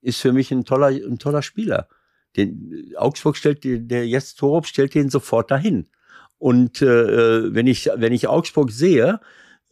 [0.00, 1.88] ist für mich ein toller, ein toller Spieler.
[2.36, 5.88] Den, Augsburg stellt, der jetzt Torup stellt den sofort dahin.
[6.38, 9.20] Und äh, wenn ich wenn ich Augsburg sehe,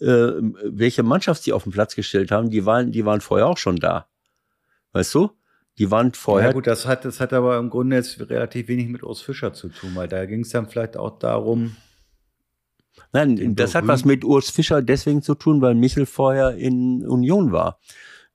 [0.00, 0.32] äh,
[0.64, 3.76] welche Mannschaft sie auf den Platz gestellt haben, die waren die waren vorher auch schon
[3.76, 4.08] da.
[4.92, 5.30] Weißt du?
[5.78, 6.48] Die waren vorher.
[6.48, 9.52] Ja gut, das hat das hat aber im Grunde jetzt relativ wenig mit Urs Fischer
[9.52, 11.76] zu tun, weil da ging es dann vielleicht auch darum.
[13.12, 17.52] Nein, das hat was mit Urs Fischer deswegen zu tun, weil Michel vorher in Union
[17.52, 17.78] war.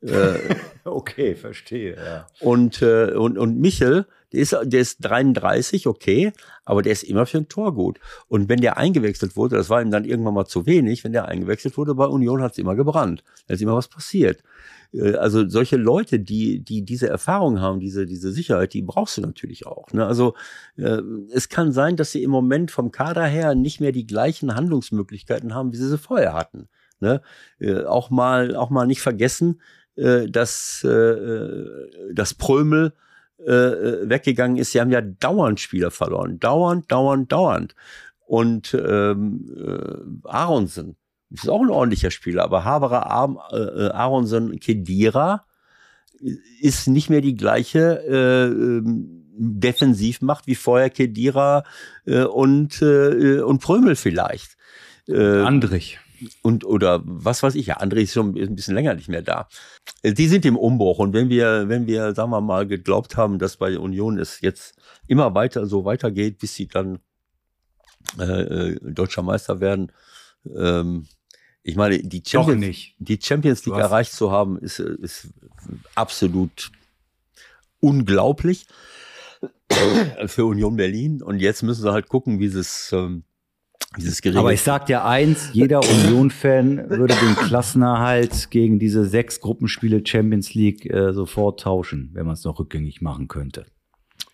[0.02, 1.96] Äh, okay, verstehe.
[1.96, 2.28] Ja.
[2.40, 6.32] Und, äh, und, und Michel, der ist, der ist 33, okay,
[6.64, 8.00] aber der ist immer für ein Tor gut.
[8.28, 11.28] Und wenn der eingewechselt wurde, das war ihm dann irgendwann mal zu wenig, wenn der
[11.28, 13.24] eingewechselt wurde bei Union, hat es immer gebrannt.
[13.48, 14.42] Da ist immer was passiert.
[14.94, 19.22] Äh, also solche Leute, die, die diese Erfahrung haben, diese, diese Sicherheit, die brauchst du
[19.22, 19.92] natürlich auch.
[19.92, 20.06] Ne?
[20.06, 20.34] Also
[20.78, 21.02] äh,
[21.34, 25.54] es kann sein, dass sie im Moment vom Kader her nicht mehr die gleichen Handlungsmöglichkeiten
[25.54, 26.70] haben, wie sie sie vorher hatten.
[27.02, 27.22] Ne?
[27.60, 29.60] Äh, auch mal, auch mal nicht vergessen,
[29.96, 31.66] äh, dass, äh,
[32.14, 32.94] dass Prömel
[33.46, 34.72] äh, weggegangen ist.
[34.72, 36.40] Sie haben ja dauernd Spieler verloren.
[36.40, 37.76] Dauernd, dauernd, dauernd.
[38.26, 40.96] Und ähm, äh, Aronsen
[41.30, 45.46] ist auch ein ordentlicher Spieler, aber Haberer, äh, Aronsen, Kedira
[46.60, 51.64] ist nicht mehr die gleiche äh, ähm, Defensivmacht wie vorher Kedira
[52.06, 54.56] äh, und, äh, und Prömel vielleicht.
[55.08, 56.00] Äh, Andrich
[56.42, 59.48] und oder was weiß ich, ja, André ist schon ein bisschen länger nicht mehr da.
[60.04, 63.58] Die sind im Umbruch und wenn wir, wenn wir, sagen wir mal, geglaubt haben, dass
[63.58, 64.76] bei Union es jetzt
[65.08, 67.00] immer weiter so weitergeht, bis sie dann
[68.20, 69.92] äh, äh deutscher Meister werden,
[70.56, 71.08] ähm,
[71.64, 75.30] ich meine, die Champions, die Champions League erreicht zu haben, ist, ist
[75.94, 76.72] absolut
[77.80, 78.66] unglaublich
[80.26, 81.22] für Union Berlin.
[81.22, 83.24] Und jetzt müssen sie halt gucken, wie sie es ähm,
[83.98, 90.02] dieses Aber ich sag dir eins, jeder Union-Fan würde den Klassenerhalt gegen diese sechs Gruppenspiele
[90.06, 93.66] Champions League äh, sofort tauschen, wenn man es noch rückgängig machen könnte.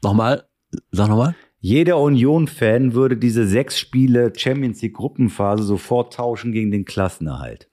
[0.03, 0.43] Nochmal,
[0.91, 1.35] sag nochmal.
[1.59, 7.67] Jeder Union-Fan würde diese sechs Spiele Champions League Gruppenphase sofort tauschen gegen den Klassenerhalt.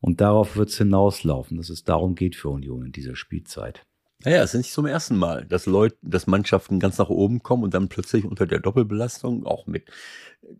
[0.00, 3.84] Und darauf wird es hinauslaufen, dass es darum geht für Union in dieser Spielzeit.
[4.24, 7.64] Naja, es ist nicht zum ersten Mal, dass Leute, dass Mannschaften ganz nach oben kommen
[7.64, 9.90] und dann plötzlich unter der Doppelbelastung auch mit,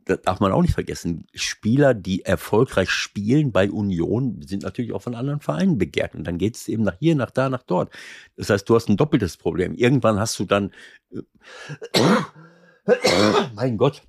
[0.05, 5.03] das darf man auch nicht vergessen, Spieler, die erfolgreich spielen bei Union, sind natürlich auch
[5.03, 6.15] von anderen Vereinen begehrt.
[6.15, 7.93] Und dann geht es eben nach hier, nach da, nach dort.
[8.37, 9.75] Das heißt, du hast ein doppeltes Problem.
[9.75, 10.73] Irgendwann hast du dann,
[11.11, 11.23] äh,
[13.55, 14.03] mein Gott,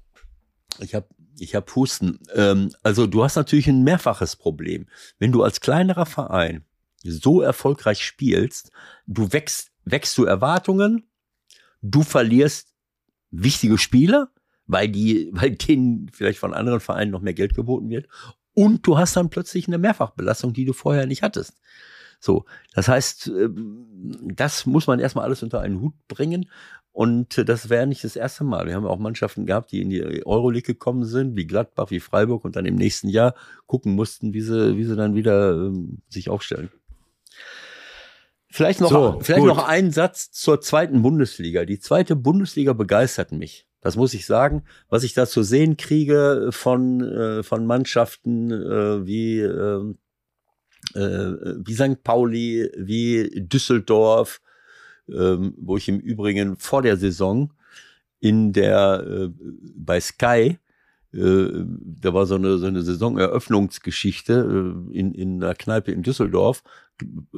[0.80, 1.08] ich habe
[1.40, 2.20] ich hab Husten.
[2.34, 4.88] Ähm, also du hast natürlich ein mehrfaches Problem.
[5.20, 6.64] Wenn du als kleinerer Verein
[7.04, 8.72] so erfolgreich spielst,
[9.08, 11.08] du wächst, wächst du Erwartungen,
[11.82, 12.74] du verlierst
[13.32, 14.30] wichtige Spieler,
[14.74, 18.08] weil die, weil denen vielleicht von anderen Vereinen noch mehr Geld geboten wird.
[18.54, 21.54] Und du hast dann plötzlich eine Mehrfachbelastung, die du vorher nicht hattest.
[22.20, 23.86] So, das heißt, ähm,
[24.36, 26.50] das muss man erstmal alles unter einen Hut bringen.
[26.92, 28.68] Und das wäre nicht das erste Mal.
[28.68, 32.46] Wir haben auch Mannschaften gehabt, die in die Euroleague gekommen sind, wie Gladbach, wie Freiburg
[32.46, 33.34] und dann im nächsten Jahr
[33.66, 36.70] gucken mussten, wie sie, wie sie dann wieder ähm, sich aufstellen.
[38.50, 41.66] Vielleicht noch, so, vielleicht noch ein Satz zur zweiten Bundesliga.
[41.66, 43.66] Die zweite Bundesliga begeistert mich.
[43.84, 44.64] Das muss ich sagen.
[44.90, 49.94] Was ich da zu sehen kriege von, äh, von Mannschaften äh, wie, äh,
[50.96, 52.04] äh, wie St.
[52.04, 54.42] Pauli, wie Düsseldorf,
[55.10, 57.52] ähm, wo ich im Übrigen vor der Saison
[58.22, 59.30] in der äh,
[59.76, 60.58] bei Sky
[61.14, 61.66] äh,
[62.02, 64.34] da war so eine, so eine Saisoneröffnungsgeschichte
[64.92, 66.64] äh, in, in der Kneipe in Düsseldorf.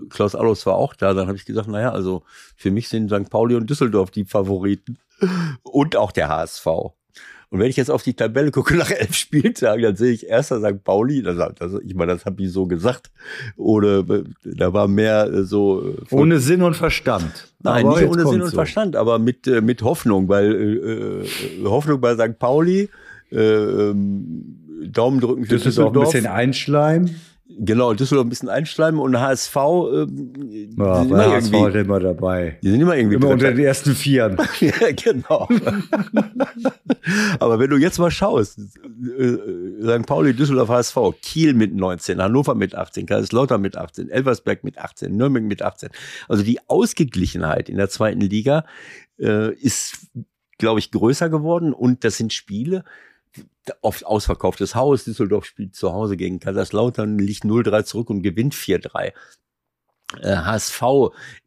[0.09, 1.13] Klaus Allos war auch da.
[1.13, 2.23] Dann habe ich gesagt, naja, also
[2.55, 3.29] für mich sind St.
[3.29, 4.97] Pauli und Düsseldorf die Favoriten
[5.63, 6.67] und auch der HSV.
[7.55, 10.59] Und wenn ich jetzt auf die Tabelle gucke nach elf Spieltagen, dann sehe ich erster
[10.59, 10.83] St.
[10.83, 11.21] Pauli.
[11.21, 13.11] Das, das, ich meine, das habe ich so gesagt.
[13.55, 14.03] Oder
[14.43, 15.89] da war mehr äh, so.
[15.89, 17.53] Äh, ohne Sinn und Verstand.
[17.61, 18.55] Nein, aber nicht ohne Sinn und so.
[18.55, 22.37] Verstand, aber mit, äh, mit Hoffnung, weil äh, Hoffnung bei St.
[22.39, 22.89] Pauli,
[23.31, 24.59] äh, ähm,
[24.91, 25.95] Daumen drücken für Düsseldorf.
[25.95, 27.15] Ein bisschen einschleimen.
[27.47, 29.55] Genau, Düsseldorf ein bisschen einschleimen und HSV.
[29.55, 32.57] Äh, ja, sind immer HSV irgendwie, immer dabei.
[32.63, 34.37] Die sind immer irgendwie immer unter den ersten Vieren.
[34.59, 35.47] ja, genau.
[37.39, 39.37] Aber wenn du jetzt mal schaust, äh,
[39.83, 40.07] St.
[40.07, 45.15] Pauli, Düsseldorf, HSV, Kiel mit 19, Hannover mit 18, Kaiserslautern mit 18, Elversberg mit 18,
[45.15, 45.89] Nürnberg mit 18.
[46.27, 48.65] Also die Ausgeglichenheit in der zweiten Liga
[49.19, 50.07] äh, ist,
[50.57, 52.83] glaube ich, größer geworden und das sind Spiele,
[53.81, 55.05] oft ausverkauftes Haus.
[55.05, 59.13] Düsseldorf spielt zu Hause gegen Kaiserslautern, liegt 0-3 zurück und gewinnt 4-3.
[60.21, 60.83] Äh, HSV,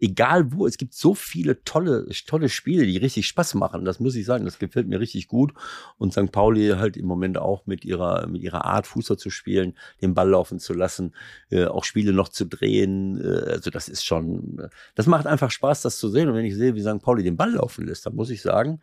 [0.00, 3.84] egal wo, es gibt so viele tolle, tolle Spiele, die richtig Spaß machen.
[3.84, 5.52] Das muss ich sagen, das gefällt mir richtig gut.
[5.96, 6.32] Und St.
[6.32, 10.30] Pauli halt im Moment auch mit ihrer, mit ihrer Art, Fußball zu spielen, den Ball
[10.30, 11.14] laufen zu lassen,
[11.50, 13.20] äh, auch Spiele noch zu drehen.
[13.22, 16.28] Äh, also das ist schon, das macht einfach Spaß, das zu sehen.
[16.28, 17.00] Und wenn ich sehe, wie St.
[17.00, 18.80] Pauli den Ball laufen lässt, dann muss ich sagen,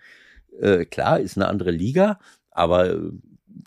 [0.60, 2.19] äh, klar, ist eine andere Liga,
[2.56, 3.11] aber äh,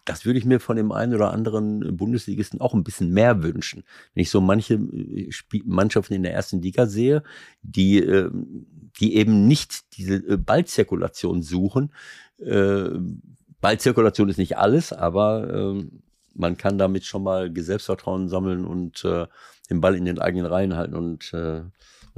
[0.04, 3.84] das würde ich mir von dem einen oder anderen Bundesligisten auch ein bisschen mehr wünschen.
[4.14, 5.30] Wenn ich so manche äh,
[5.64, 7.22] Mannschaften in der ersten Liga sehe,
[7.62, 8.66] die, ähm,
[8.98, 11.92] die eben nicht diese äh, Ballzirkulation suchen.
[13.60, 16.02] Ballzirkulation ist nicht alles, aber ähm,
[16.34, 20.94] man kann damit schon mal Selbstvertrauen sammeln und den Ball in den eigenen Reihen halten
[20.94, 21.32] und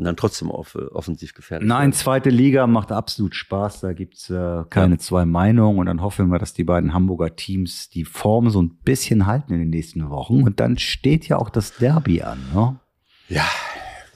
[0.01, 1.69] und dann trotzdem auf, äh, offensiv gefährdet.
[1.69, 3.81] Nein, zweite Liga macht absolut Spaß.
[3.81, 4.99] Da gibt's äh, keine ja.
[4.99, 5.79] zwei Meinungen.
[5.79, 9.53] Und dann hoffen wir, dass die beiden Hamburger Teams die Form so ein bisschen halten
[9.53, 10.43] in den nächsten Wochen.
[10.43, 12.39] Und dann steht ja auch das Derby an.
[12.55, 12.81] Ne?
[13.29, 13.45] Ja,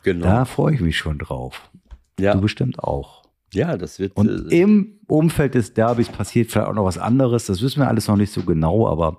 [0.02, 0.24] genau.
[0.24, 1.70] Da freue ich mich schon drauf.
[2.19, 2.32] Ja.
[2.32, 3.23] Du bestimmt auch.
[3.52, 4.16] Ja, das wird.
[4.16, 7.44] Und äh, im Umfeld des Derbys passiert vielleicht auch noch was anderes.
[7.44, 9.19] Das wissen wir alles noch nicht so genau, aber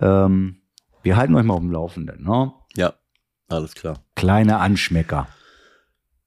[0.00, 0.58] ähm,
[1.02, 2.22] wir halten euch mal auf dem Laufenden.
[2.22, 2.52] Ne?
[2.76, 2.94] Ja,
[3.48, 4.04] alles klar.
[4.14, 5.26] Kleine Anschmecker.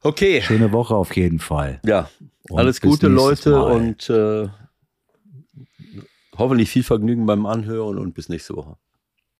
[0.08, 0.42] Okay.
[0.42, 1.82] Schöne Woche auf jeden Fall.
[1.86, 2.10] Ja.
[2.50, 3.72] Und Alles Gute, Leute, Mal.
[3.74, 4.48] und äh,
[6.38, 8.78] hoffentlich viel Vergnügen beim Anhören und bis nächste Woche.